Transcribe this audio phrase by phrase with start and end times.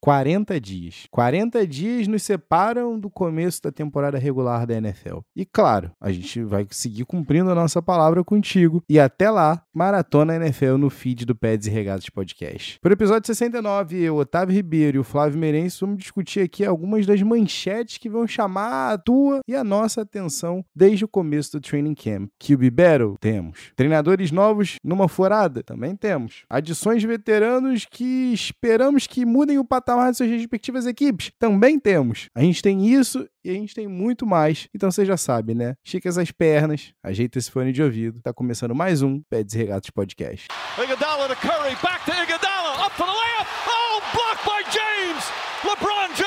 [0.00, 1.06] 40 dias.
[1.10, 5.18] 40 dias nos separam do começo da temporada regular da NFL.
[5.36, 8.82] E claro, a gente vai seguir cumprindo a nossa palavra contigo.
[8.88, 12.78] E até lá, maratona NFL no feed do Peds e Regatas Podcast.
[12.80, 17.20] Por episódio 69, eu, Otávio Ribeiro e o Flávio Meirense vamos discutir aqui algumas das
[17.20, 21.94] manchetes que vão chamar a tua e a nossa atenção desde o começo do training
[21.94, 22.30] camp.
[22.38, 23.16] QB Battle?
[23.20, 23.72] Temos.
[23.76, 25.62] Treinadores novos numa forada?
[25.62, 26.44] Também temos.
[26.48, 31.32] Adições de veteranos que esperamos que mudem o patamar de suas respectivas equipes?
[31.38, 32.28] Também temos.
[32.34, 34.68] A gente tem isso e a gente tem muito mais.
[34.74, 35.74] Então você já sabe, né?
[35.84, 38.20] Estica essas pernas, ajeita esse fone de ouvido.
[38.22, 40.46] Tá começando mais um Peds e Regatas Podcast.
[40.78, 43.46] Iguodala to Curry, back to Iguodala, up for the layup.
[43.66, 45.24] Oh, blocked by James.
[45.64, 46.19] LeBron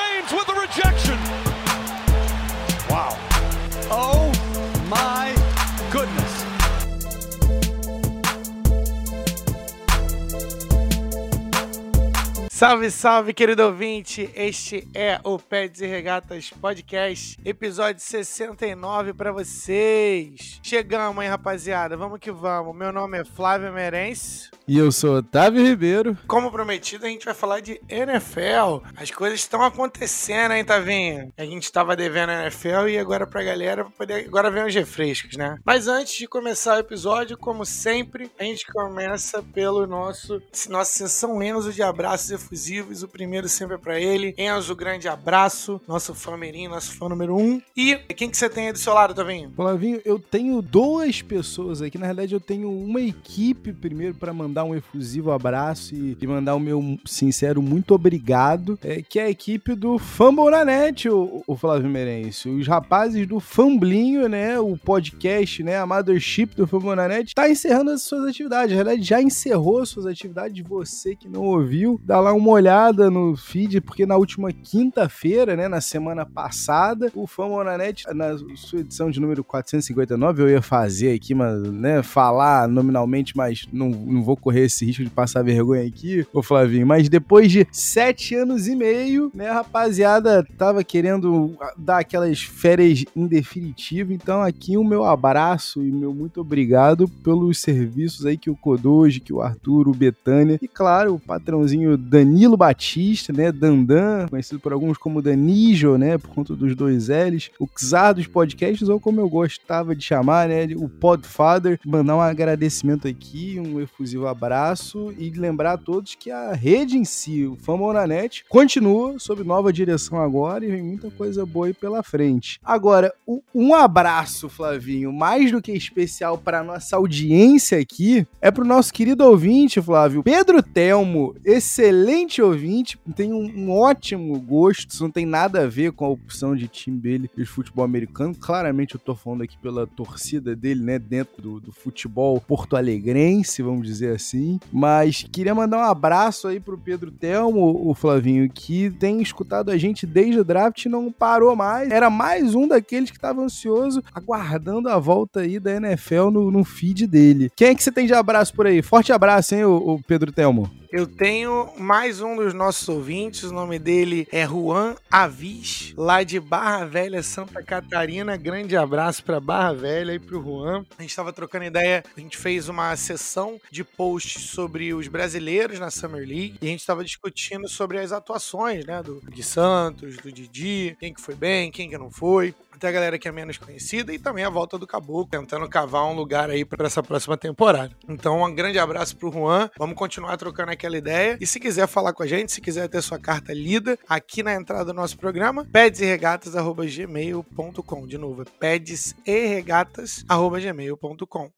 [12.64, 14.30] Salve, salve, querido ouvinte!
[14.34, 20.60] Este é o Pets e Regatas Podcast, episódio 69 para vocês.
[20.62, 21.94] Chegamos, hein, rapaziada?
[21.94, 22.74] Vamos que vamos.
[22.74, 24.48] Meu nome é Flávio Merense.
[24.66, 26.16] E eu sou Otávio Ribeiro.
[26.26, 28.82] Como prometido, a gente vai falar de NFL.
[28.96, 31.30] As coisas estão acontecendo, hein, Tavinho?
[31.36, 35.36] A gente estava devendo a NFL e agora pra galera, poder agora ver uns refrescos,
[35.36, 35.58] né?
[35.66, 41.42] Mas antes de começar o episódio, como sempre, a gente começa pelo nosso nossa sessão
[41.42, 43.02] Enzo de abraços efusivos.
[43.02, 44.34] O primeiro sempre é pra ele.
[44.38, 45.80] Enzo, grande abraço.
[45.86, 46.34] Nosso fã
[46.68, 47.60] nosso fã número um.
[47.76, 49.52] E quem que você tem aí do seu lado, Tavinho?
[49.54, 51.98] Flavinho, eu tenho duas pessoas aqui.
[51.98, 56.54] Na realidade, eu tenho uma equipe primeiro para mandar um efusivo abraço e, e mandar
[56.54, 61.42] o meu sincero muito obrigado, é, que é a equipe do Fumble na Net, o,
[61.46, 62.48] o Flávio Merense.
[62.48, 64.58] Os rapazes do Famblinho, né?
[64.58, 65.78] O podcast, né?
[65.78, 68.76] A Mothership do Fumble na Net, tá encerrando as suas atividades.
[68.76, 70.64] Na verdade, já encerrou as suas atividades.
[70.66, 75.68] Você que não ouviu, dá lá uma olhada no feed, porque na última quinta-feira, né?
[75.68, 80.62] Na semana passada, o Fumble na Net, na sua edição de número 459, eu ia
[80.62, 82.02] fazer aqui, mas, né?
[82.02, 86.86] Falar nominalmente, mas não, não vou correr esse risco de passar vergonha aqui, ô Flavinho.
[86.86, 93.04] Mas depois de sete anos e meio, né, a rapaziada tava querendo dar aquelas férias
[93.14, 94.12] em definitivo.
[94.12, 99.20] Então, aqui o meu abraço e meu muito obrigado pelos serviços aí que o Kodoji,
[99.20, 102.23] que o Arthur, o Betânia e, claro, o patrãozinho Danilo
[102.56, 107.66] Batista, né, Dandan, conhecido por alguns como Danijo, né, por conta dos dois L's, o
[107.66, 111.78] Czar dos podcasts, ou como eu gostava de chamar, né, o Podfather.
[111.84, 117.04] Mandar um agradecimento aqui, um efusivo abraço e lembrar a todos que a rede em
[117.04, 122.02] si, o Famonanet, continua sob nova direção agora e vem muita coisa boa aí pela
[122.02, 122.58] frente.
[122.64, 123.12] Agora,
[123.54, 129.24] um abraço, Flavinho, mais do que especial para nossa audiência aqui, é pro nosso querido
[129.24, 135.66] ouvinte, Flávio, Pedro Telmo, excelente ouvinte, tem um, ótimo gosto, isso não tem nada a
[135.66, 138.34] ver com a opção de time dele de futebol americano.
[138.34, 143.86] Claramente eu tô falando aqui pela torcida dele, né, dentro do, do futebol porto-alegrense, vamos
[143.86, 144.60] dizer assim.
[144.72, 149.76] Mas queria mandar um abraço aí pro Pedro Telmo, o Flavinho, que tem escutado a
[149.76, 151.90] gente desde o draft e não parou mais.
[151.90, 156.64] Era mais um daqueles que estava ansioso, aguardando a volta aí da NFL no, no
[156.64, 157.50] feed dele.
[157.56, 158.82] Quem é que você tem de abraço por aí?
[158.82, 160.70] Forte abraço, hein, o, Pedro Telmo?
[160.96, 166.38] Eu tenho mais um dos nossos ouvintes, o nome dele é Juan Avis, lá de
[166.38, 168.36] Barra Velha, Santa Catarina.
[168.36, 170.86] Grande abraço para Barra Velha e pro Juan.
[170.96, 175.80] A gente estava trocando ideia, a gente fez uma sessão de posts sobre os brasileiros
[175.80, 180.16] na Summer League e a gente estava discutindo sobre as atuações, né, do Gui Santos,
[180.18, 183.32] do Didi, quem que foi bem, quem que não foi até a galera que é
[183.32, 187.02] menos conhecida e também a volta do Caboclo, tentando cavar um lugar aí para essa
[187.02, 187.92] próxima temporada.
[188.06, 189.70] Então, um grande abraço pro Juan.
[189.78, 191.38] Vamos continuar trocando aquela ideia.
[191.40, 194.54] E se quiser falar com a gente, se quiser ter sua carta lida aqui na
[194.54, 198.06] entrada do nosso programa, pedesregatas@gmail.com.
[198.06, 201.50] De novo, pedesregatas@gmail.com.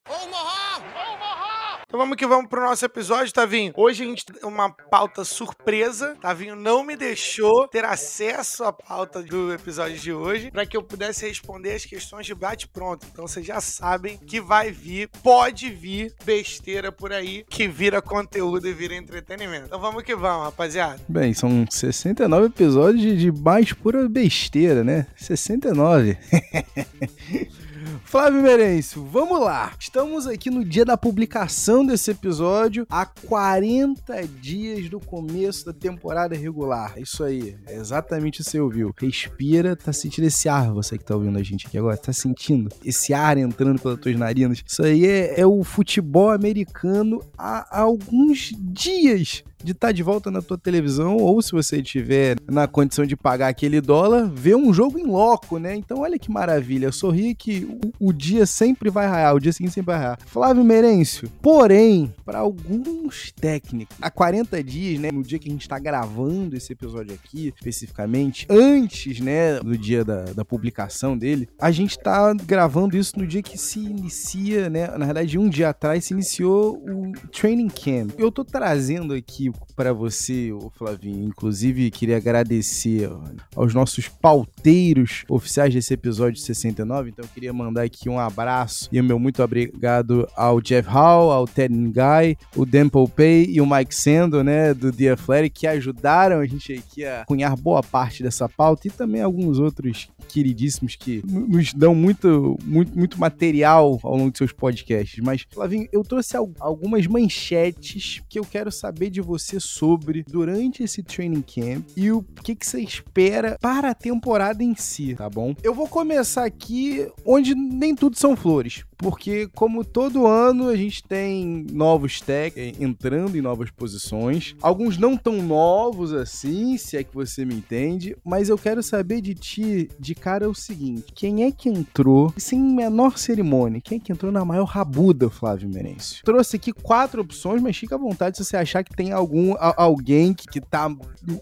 [1.88, 3.72] Então vamos que vamos pro nosso episódio, Tavinho.
[3.76, 6.16] Hoje a gente tem uma pauta surpresa.
[6.20, 10.82] Tavinho não me deixou ter acesso à pauta do episódio de hoje para que eu
[10.82, 13.06] pudesse responder as questões de bate-pronto.
[13.12, 18.66] Então vocês já sabem que vai vir, pode vir besteira por aí que vira conteúdo
[18.66, 19.66] e vira entretenimento.
[19.66, 21.00] Então vamos que vamos, rapaziada.
[21.08, 25.06] Bem, são 69 episódios de, mais pura besteira, né?
[25.16, 26.18] 69.
[28.04, 29.72] Flávio Merencio, vamos lá.
[29.78, 36.34] Estamos aqui no dia da publicação desse episódio, a 40 dias do começo da temporada
[36.36, 36.94] regular.
[36.98, 38.94] Isso aí, é exatamente o que você ouviu.
[38.96, 42.70] Respira, tá sentindo esse ar, você que tá ouvindo a gente aqui agora, tá sentindo
[42.84, 44.62] esse ar entrando pelas tuas narinas.
[44.66, 50.02] Isso aí é, é o futebol americano há, há alguns dias de estar tá de
[50.02, 54.56] volta na tua televisão ou se você tiver na condição de pagar aquele dólar, ver
[54.56, 55.74] um jogo em loco, né?
[55.74, 57.64] Então olha que maravilha, sorri que
[58.00, 60.18] o, o dia sempre vai raiar, o dia seguinte sempre vai raiar.
[60.26, 65.62] Flávio Merêncio, porém, para alguns técnicos, há 40 dias, né, no dia que a gente
[65.62, 71.70] está gravando esse episódio aqui, especificamente, antes, né, do dia da, da publicação dele, a
[71.70, 76.04] gente está gravando isso no dia que se inicia, né, na verdade um dia atrás
[76.04, 78.12] se iniciou o Training Camp.
[78.18, 83.10] Eu tô trazendo aqui para você, Flavinho, inclusive queria agradecer
[83.54, 89.04] aos nossos pauteiros oficiais desse episódio 69, então queria mandar aqui um abraço e o
[89.04, 93.94] meu muito obrigado ao Jeff Hall, ao Ted Guy, o Dan Pay e o Mike
[93.94, 98.48] Sando, né, do The Athletic, que ajudaram a gente aqui a cunhar boa parte dessa
[98.48, 104.30] pauta e também alguns outros queridíssimos que nos dão muito, muito, muito material ao longo
[104.30, 105.22] de seus podcasts.
[105.22, 111.02] Mas, Flavinho, eu trouxe algumas manchetes que eu quero saber de você sobre durante esse
[111.02, 115.54] training camp e o que, que você espera para a temporada em si, tá bom?
[115.62, 121.02] Eu vou começar aqui onde nem tudo são flores porque como todo ano a gente
[121.02, 127.14] tem novos techs entrando em novas posições, alguns não tão novos assim, se é que
[127.14, 131.44] você me entende, mas eu quero saber de ti, de cara, é o seguinte, quem
[131.44, 136.24] é que entrou, sem menor cerimônia, quem é que entrou na maior rabuda, Flávio Merencio?
[136.24, 140.32] Trouxe aqui quatro opções, mas fica à vontade se você achar que tem algum, alguém
[140.32, 140.88] que, que tá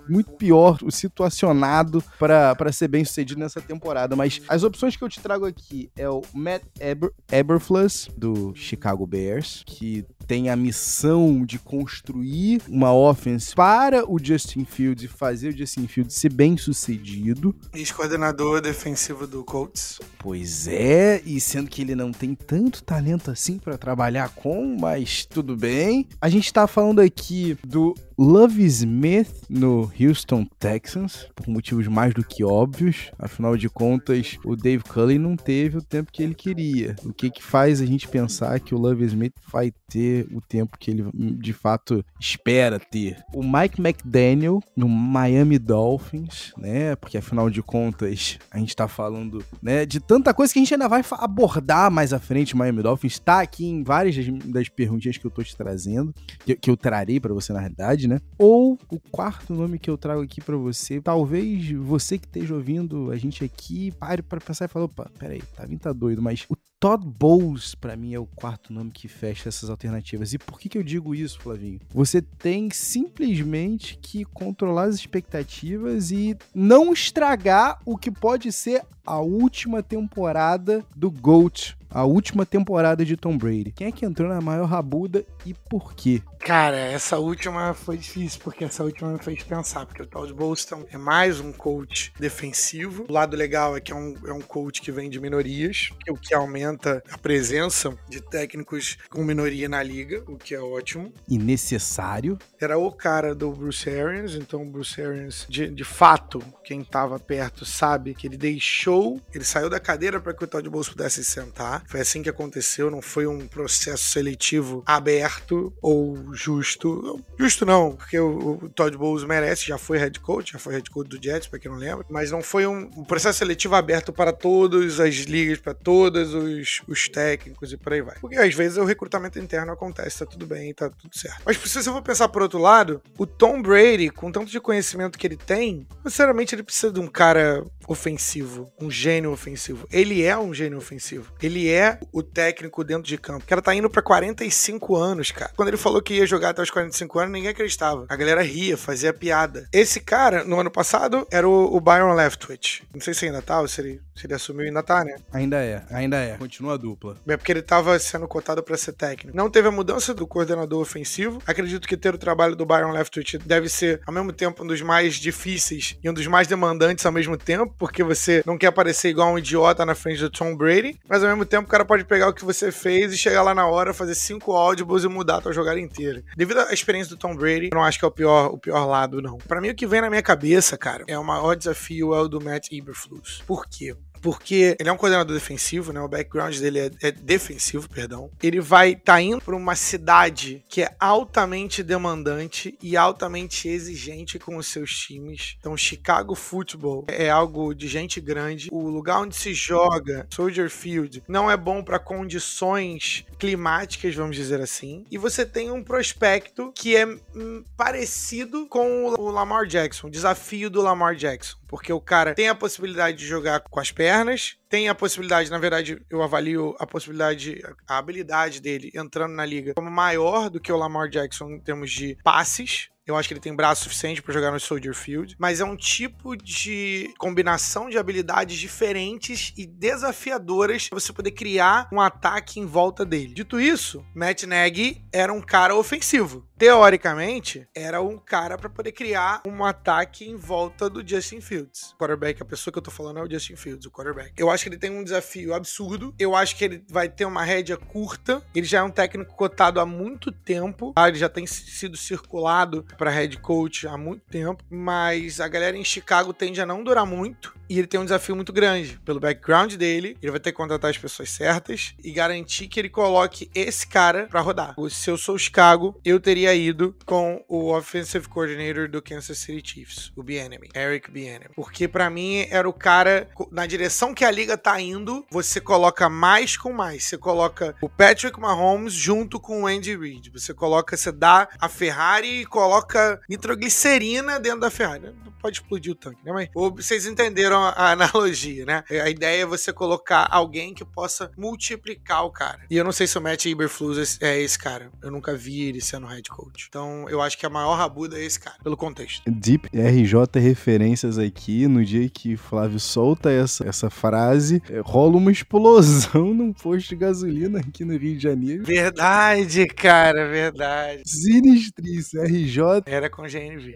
[0.09, 5.21] muito pior, situacionado para ser bem sucedido nessa temporada, mas as opções que eu te
[5.21, 7.11] trago aqui é o Matt Eber,
[7.44, 14.65] Eberflus, do Chicago Bears, que tem a missão de construir uma offense para o Justin
[14.65, 17.55] Fields e fazer o Justin Fields ser bem sucedido.
[17.75, 20.00] Ex-coordenador defensivo do Colts.
[20.19, 25.26] Pois é, e sendo que ele não tem tanto talento assim para trabalhar com, mas
[25.26, 26.06] tudo bem.
[26.21, 32.25] A gente tá falando aqui do Love Smith no Houston Texans, por motivos mais do
[32.25, 33.11] que óbvios.
[33.19, 36.94] Afinal de contas, o Dave Cullen não teve o tempo que ele queria.
[37.05, 40.78] O que que faz a gente pensar que o Love Smith vai ter o tempo
[40.78, 43.22] que ele de fato espera ter?
[43.34, 46.96] O Mike McDaniel no Miami Dolphins, né?
[46.96, 50.75] Porque afinal de contas, a gente tá falando, né, de tanta coisa que a gente
[50.75, 52.55] ainda vai abordar mais à frente.
[52.55, 54.14] O Miami Dolphins tá aqui em várias
[54.46, 56.14] das perguntinhas que eu tô te trazendo,
[56.44, 58.20] que, que eu trarei para você na realidade né?
[58.38, 63.11] Ou o quarto nome que eu trago aqui para você, talvez você que esteja ouvindo
[63.11, 66.44] a gente aqui pare para pensar e fale, opa, peraí, tá vindo tá doido, mas
[66.49, 70.35] o Todd Bowles para mim é o quarto nome que fecha essas alternativas.
[70.35, 71.81] E por que que eu digo isso, Flavinho?
[71.89, 79.19] Você tem simplesmente que controlar as expectativas e não estragar o que pode ser a
[79.19, 83.70] última temporada do GOAT a última temporada de Tom Brady.
[83.70, 86.20] Quem é que entrou na maior rabuda e por quê?
[86.41, 90.85] Cara, essa última foi difícil, porque essa última me fez pensar, porque o Todd Bolston
[90.91, 93.06] é mais um coach defensivo.
[93.08, 96.17] O lado legal é que é um, é um coach que vem de minorias, o
[96.17, 101.12] que aumenta a presença de técnicos com minoria na liga, o que é ótimo.
[101.29, 102.37] E necessário.
[102.61, 107.19] Era o cara do Bruce Arians, então o Bruce Arians, de, de fato, quem estava
[107.19, 111.25] perto sabe que ele deixou, ele saiu da cadeira para que o Todd Bowles pudesse
[111.25, 117.21] sentar foi assim que aconteceu, não foi um processo seletivo aberto ou justo.
[117.39, 120.91] Justo não, porque o, o Todd Bowles merece, já foi head coach, já foi head
[120.91, 124.12] coach do Jets, para quem não lembra, mas não foi um, um, processo seletivo aberto
[124.12, 128.19] para todas as ligas, para todos os, os técnicos e por aí vai.
[128.21, 131.43] Porque às vezes o recrutamento interno acontece, tá tudo bem, tá tudo certo.
[131.45, 135.19] Mas se você for pensar por outro lado, o Tom Brady, com tanto de conhecimento
[135.19, 139.87] que ele tem, sinceramente ele precisa de um cara ofensivo, um gênio ofensivo.
[139.93, 141.33] Ele é um gênio ofensivo.
[141.43, 141.74] Ele é
[142.12, 143.45] o técnico dentro de campo.
[143.45, 145.52] O cara tá indo para 45 anos, cara.
[145.57, 148.07] Quando ele falou que ia jogar até os 45 anos, ninguém acreditava.
[148.09, 149.69] A galera ria, fazia piada.
[149.73, 152.85] Esse cara, no ano passado, era o, o Byron Leftwich.
[152.93, 155.16] Não sei se ainda tá, ou se ele, se ele assumiu, ainda tá, né?
[155.33, 156.37] Ainda é, ainda é.
[156.37, 157.16] Continua a dupla.
[157.26, 159.37] É porque ele tava sendo cotado para ser técnico.
[159.37, 161.43] Não teve a mudança do coordenador ofensivo.
[161.47, 164.81] Acredito que ter o trabalho do Byron Leftwich deve ser, ao mesmo tempo, um dos
[164.81, 169.09] mais difíceis e um dos mais demandantes ao mesmo tempo porque você não quer parecer
[169.09, 172.04] igual um idiota na frente do Tom Brady, mas ao mesmo tempo o cara pode
[172.04, 175.37] pegar o que você fez e chegar lá na hora, fazer cinco audibles e mudar
[175.37, 176.23] a tua jogada inteira.
[176.37, 178.84] Devido à experiência do Tom Brady, eu não acho que é o pior, o pior
[178.87, 179.38] lado, não.
[179.38, 182.28] Para mim, o que vem na minha cabeça, cara, é o maior desafio é o
[182.28, 183.42] do Matt Eberflus.
[183.46, 183.96] Por quê?
[184.25, 186.00] Porque ele é um coordenador defensivo, né?
[186.00, 188.31] O background dele é, é defensivo, perdão.
[188.43, 194.38] Ele vai estar tá indo para uma cidade que é altamente demandante e altamente exigente
[194.38, 195.59] com os seus times.
[195.61, 198.71] Então, Chicago Football é algo de gente grande.
[198.73, 204.59] O lugar onde se joga, Soldier Field, não é bom para condições climáticas, vamos dizer
[204.59, 205.04] assim.
[205.11, 210.71] E você tem um prospecto que é hum, parecido com o Lamar Jackson, o desafio
[210.71, 211.59] do Lamar Jackson.
[211.75, 215.59] Porque o cara tem a possibilidade de jogar com as pernas, tem a possibilidade, na
[215.59, 220.71] verdade, eu avalio a possibilidade, a habilidade dele entrando na liga como maior do que
[220.71, 222.90] o Lamar Jackson em termos de passes.
[223.06, 225.76] Eu acho que ele tem braço suficiente para jogar no Soldier Field, mas é um
[225.76, 232.64] tipo de combinação de habilidades diferentes e desafiadoras para você poder criar um ataque em
[232.64, 233.34] volta dele.
[233.34, 239.42] Dito isso, Matt Nagy era um cara ofensivo teoricamente, era um cara para poder criar
[239.46, 241.92] um ataque em volta do Justin Fields.
[241.92, 244.32] O quarterback, a pessoa que eu tô falando é o Justin Fields, o quarterback.
[244.37, 246.14] Eu acho que ele tem um desafio absurdo.
[246.18, 248.42] Eu acho que ele vai ter uma rédea curta.
[248.54, 250.92] Ele já é um técnico cotado há muito tempo.
[250.94, 251.08] Tá?
[251.08, 254.63] Ele já tem sido circulado para head coach há muito tempo.
[254.71, 257.55] Mas a galera em Chicago tende a não durar muito.
[257.68, 259.00] E ele tem um desafio muito grande.
[259.04, 262.88] Pelo background dele, ele vai ter que contratar as pessoas certas e garantir que ele
[262.88, 264.75] coloque esse cara para rodar.
[264.90, 269.62] Se eu sou o Chicago, eu teria ido com o offensive coordinator do Kansas City
[269.66, 271.54] Chiefs, o Bieniemy, Eric Bieniemy.
[271.54, 276.09] Porque para mim era o cara na direção que a liga tá indo, você coloca
[276.09, 277.04] mais com mais.
[277.04, 280.30] Você coloca o Patrick Mahomes junto com o Andy Reid.
[280.30, 285.14] Você coloca, você dá a Ferrari e coloca nitroglicerina dentro da Ferrari.
[285.45, 286.33] Pode explodir o tanque, né?
[286.33, 288.83] Mas vocês entenderam a analogia, né?
[288.91, 292.61] A ideia é você colocar alguém que possa multiplicar o cara.
[292.71, 294.91] E eu não sei se o Matt Eberflus é esse cara.
[295.03, 296.65] Eu nunca vi ele sendo head coach.
[296.67, 299.23] Então eu acho que a maior rabuda é esse cara, pelo contexto.
[299.31, 301.69] Deep RJ referências aqui.
[301.69, 306.97] No dia que Flávio solta essa, essa frase, é, rola uma explosão num posto de
[306.97, 308.65] gasolina aqui no Rio de Janeiro.
[308.65, 311.03] Verdade, cara, verdade.
[311.05, 312.23] Sinistríssimo.
[312.23, 312.85] RJ.
[312.87, 313.75] Era com GNV.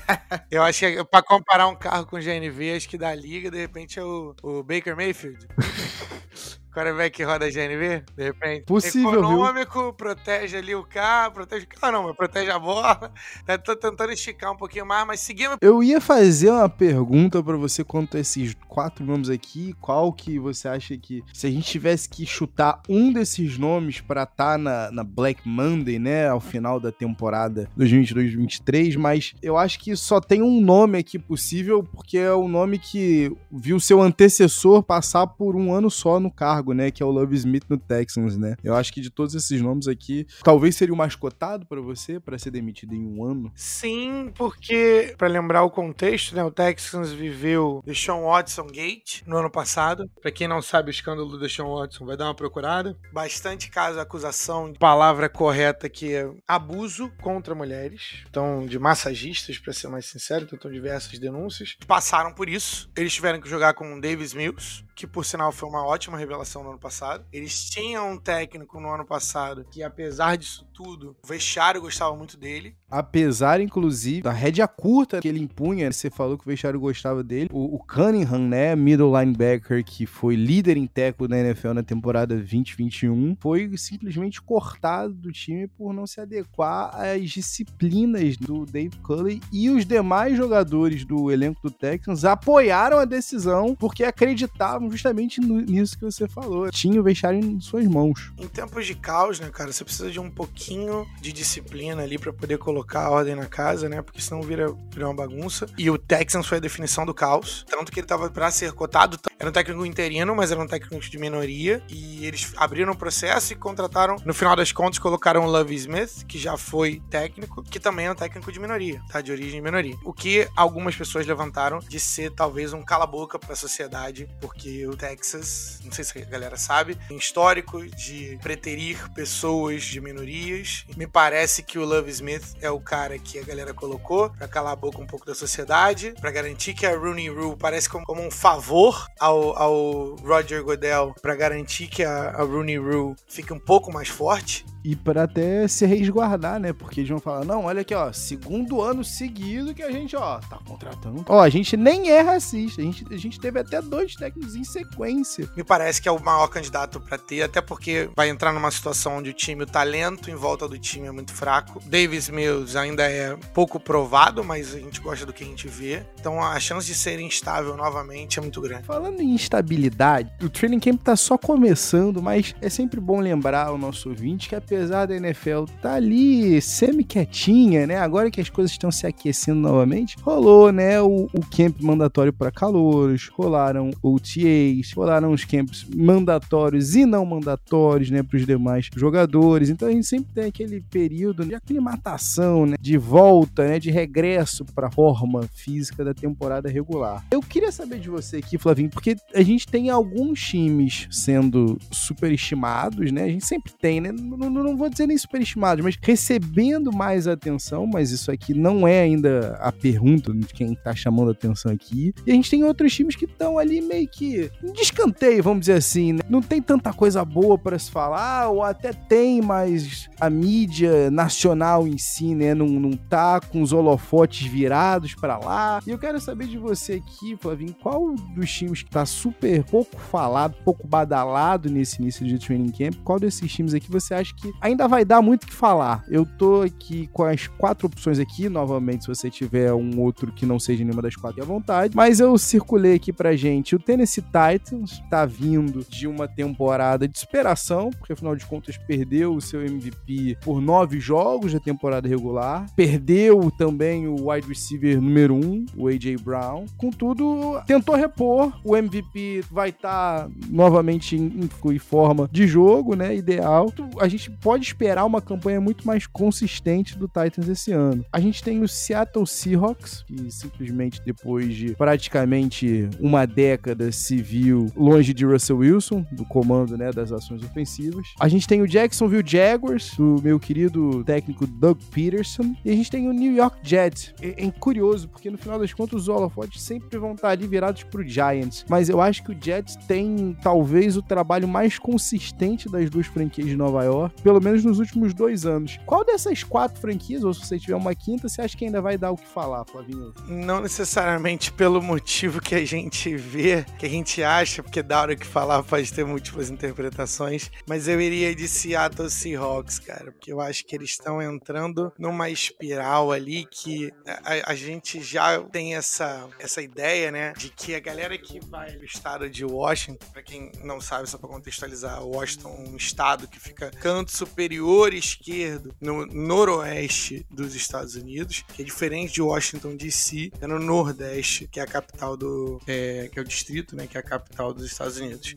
[0.50, 3.98] eu acho que pra comparar um carro com GNV, acho que dá liga, de repente
[3.98, 5.46] é o, o Baker Mayfield.
[6.72, 8.64] quarterback que roda GNV, de repente.
[8.64, 9.92] Possível, Econômico, viu?
[9.92, 13.12] protege ali o carro, protege o carro não, mas protege a bola.
[13.44, 15.56] Tá, tô tentando esticar um pouquinho mais, mas seguimos.
[15.60, 20.38] Eu ia fazer uma pergunta para você quanto a esses quatro nomes aqui, qual que
[20.38, 24.58] você acha que, se a gente tivesse que chutar um desses nomes para estar tá
[24.58, 30.20] na, na Black Monday, né, ao final da temporada 2022-2023, mas eu acho que só
[30.20, 35.56] tem um nome aqui possível, porque é o nome que viu seu antecessor passar por
[35.56, 36.90] um ano só no cargo cargo, né?
[36.90, 38.56] Que é o Love Smith no Texans, né?
[38.62, 42.20] Eu acho que de todos esses nomes aqui, talvez seria o mais cotado para você
[42.20, 43.52] para ser demitido em um ano.
[43.54, 46.44] Sim, porque para lembrar o contexto, né?
[46.44, 50.08] O Texans viveu Deshaun Watson Gate no ano passado.
[50.20, 52.96] Para quem não sabe o escândalo do Deshaun Watson, vai dar uma procurada.
[53.12, 58.22] Bastante caso acusação palavra correta que é abuso contra mulheres.
[58.28, 61.76] Então, de massagistas, para ser mais sincero, então diversas denúncias.
[61.86, 62.90] Passaram por isso.
[62.96, 66.62] Eles tiveram que jogar com o Davis Mills, que por sinal foi uma ótima revelação
[66.62, 67.24] no ano passado.
[67.32, 72.36] Eles tinham um técnico no ano passado que, apesar disso tudo, o vestiário gostava muito
[72.36, 72.76] dele.
[72.92, 77.48] Apesar, inclusive, da rédea curta que ele impunha, você falou que o vestiário gostava dele.
[77.50, 82.36] O, o Cunningham, né, middle linebacker, que foi líder em teco da NFL na temporada
[82.36, 89.40] 2021, foi simplesmente cortado do time por não se adequar às disciplinas do Dave Culley
[89.50, 95.98] e os demais jogadores do elenco do Texans apoiaram a decisão porque acreditavam justamente nisso
[95.98, 96.70] que você falou.
[96.70, 98.34] Tinha o vestiário em suas mãos.
[98.36, 102.34] Em tempos de caos, né, cara, você precisa de um pouquinho de disciplina ali para
[102.34, 104.02] poder colocar a ordem na casa, né?
[104.02, 105.66] Porque senão vira, vira uma bagunça.
[105.76, 107.64] E o Texans foi a definição do caos.
[107.68, 109.18] Tanto que ele tava para ser cotado.
[109.38, 111.82] Era um técnico interino, mas era um técnico de minoria.
[111.88, 114.16] E eles abriram o processo e contrataram.
[114.24, 118.12] No final das contas, colocaram o Love Smith, que já foi técnico, que também é
[118.12, 119.20] um técnico de minoria, tá?
[119.20, 119.96] De origem de minoria.
[120.04, 124.96] O que algumas pessoas levantaram de ser talvez um cala-boca para a sociedade, porque o
[124.96, 130.84] Texas, não sei se a galera sabe, tem histórico de preterir pessoas de minorias.
[130.96, 134.72] Me parece que o Love Smith é o cara que a galera colocou para calar
[134.72, 138.30] a boca um pouco da sociedade, para garantir que a Rooney Rule parece como, um
[138.30, 143.92] favor ao, ao Roger Goodell, para garantir que a, a Rooney Rule fique um pouco
[143.92, 146.72] mais forte e para até se resguardar, né?
[146.72, 150.38] Porque eles vão falar: não, olha aqui, ó, segundo ano seguido que a gente, ó,
[150.38, 151.24] tá contratando.
[151.28, 154.64] Ó, a gente nem é racista, a gente, a gente teve até dois técnicos em
[154.64, 155.48] sequência.
[155.56, 159.18] Me parece que é o maior candidato para ter, até porque vai entrar numa situação
[159.18, 161.80] onde o time, o talento em volta do time é muito fraco.
[161.86, 166.04] Davis Mills ainda é pouco provado, mas a gente gosta do que a gente vê.
[166.18, 168.84] Então a chance de ser instável novamente é muito grande.
[168.84, 173.78] Falando em instabilidade, o training camp tá só começando, mas é sempre bom lembrar o
[173.78, 177.96] nosso ouvinte que apesar da NFL tá ali semi-quietinha, né?
[177.98, 182.50] Agora que as coisas estão se aquecendo novamente, rolou, né, o, o camp mandatório para
[182.50, 189.68] calouros, rolaram OTAs, rolaram os camps mandatórios e não mandatórios, né, para os demais jogadores.
[189.68, 194.64] Então a gente sempre tem aquele período de aclimatação, né, de volta, né, de regresso
[194.64, 197.24] para a forma física da temporada regular.
[197.30, 203.12] Eu queria saber de você aqui, Flavinho, porque a gente tem alguns times sendo superestimados,
[203.12, 203.24] né?
[203.24, 204.12] A gente sempre tem, né?
[204.12, 209.00] Não, não vou dizer nem superestimados, mas recebendo mais atenção, mas isso aqui não é
[209.00, 212.12] ainda a pergunta de quem tá chamando atenção aqui.
[212.26, 216.14] E a gente tem outros times que estão ali meio que descanteio, vamos dizer assim,
[216.14, 216.20] né?
[216.28, 221.86] Não tem tanta coisa boa para se falar, ou até tem, mas a mídia nacional
[221.86, 225.80] em si, né, não, não tá com os holofotes virados para lá.
[225.86, 229.98] E eu quero saber de você aqui, Flavinho, qual dos times que tá super pouco
[229.98, 234.51] falado, pouco badalado nesse início de training camp, qual desses times aqui você acha que
[234.60, 236.04] ainda vai dar muito o que falar?
[236.08, 240.46] Eu tô aqui com as quatro opções aqui, novamente, se você tiver um outro que
[240.46, 243.74] não seja nenhuma das quatro, à vontade, mas eu circulei aqui pra gente.
[243.74, 249.34] O Tennessee Titans tá vindo de uma temporada de superação, porque afinal de contas perdeu
[249.34, 255.34] o seu MVP por nove jogos da temporada regular, perdeu também o wide receiver número
[255.34, 256.16] um, o A.J.
[256.18, 256.64] Brown.
[256.76, 263.14] Contudo, tentou repor, o MVP vai estar tá novamente em, em, forma de jogo, né?
[263.14, 263.72] Ideal.
[263.98, 268.04] A gente pode esperar uma campanha muito mais consistente do Titans esse ano.
[268.12, 274.66] A gente tem o Seattle Seahawks, que simplesmente depois de praticamente uma década se viu
[274.76, 278.06] longe de Russell Wilson, do comando né, das ações ofensivas.
[278.18, 282.54] A gente tem o Jacksonville Jaguars, do meu querido técnico Doug Peterson.
[282.64, 284.14] E a gente tem o New York Jets.
[284.20, 287.84] É, é curioso, porque no final das contas os holofotes sempre vão estar ali virados
[287.84, 288.64] pro Giants.
[288.68, 293.48] Mas eu acho que o Jets tem talvez o trabalho mais consistente das duas franquias
[293.48, 295.78] de Nova York, pelo menos nos últimos dois anos.
[295.84, 298.96] Qual dessas quatro franquias, ou se você tiver uma quinta, você acha que ainda vai
[298.96, 300.14] dar o que falar, Flavinho?
[300.26, 305.14] Não necessariamente pelo motivo que a gente vê, que a gente acha, porque da hora
[305.14, 310.40] que falar pode ter múltiplas interpretações, mas eu iria de Seattle Seahawks, cara, porque eu
[310.40, 316.26] acho que eles estão entrando numa espiral ali que a, a gente já tem essa,
[316.38, 320.50] essa ideia, né, de que a galera que vai do estado de Washington, para quem
[320.64, 326.06] não sabe, só para contextualizar, Washington é um estado que fica canto superior esquerdo no
[326.06, 331.62] noroeste dos Estados Unidos, que é diferente de Washington DC, é no nordeste, que é
[331.62, 334.96] a capital do é, que é o distrito, né, que é a capital dos Estados
[334.98, 335.34] Unidos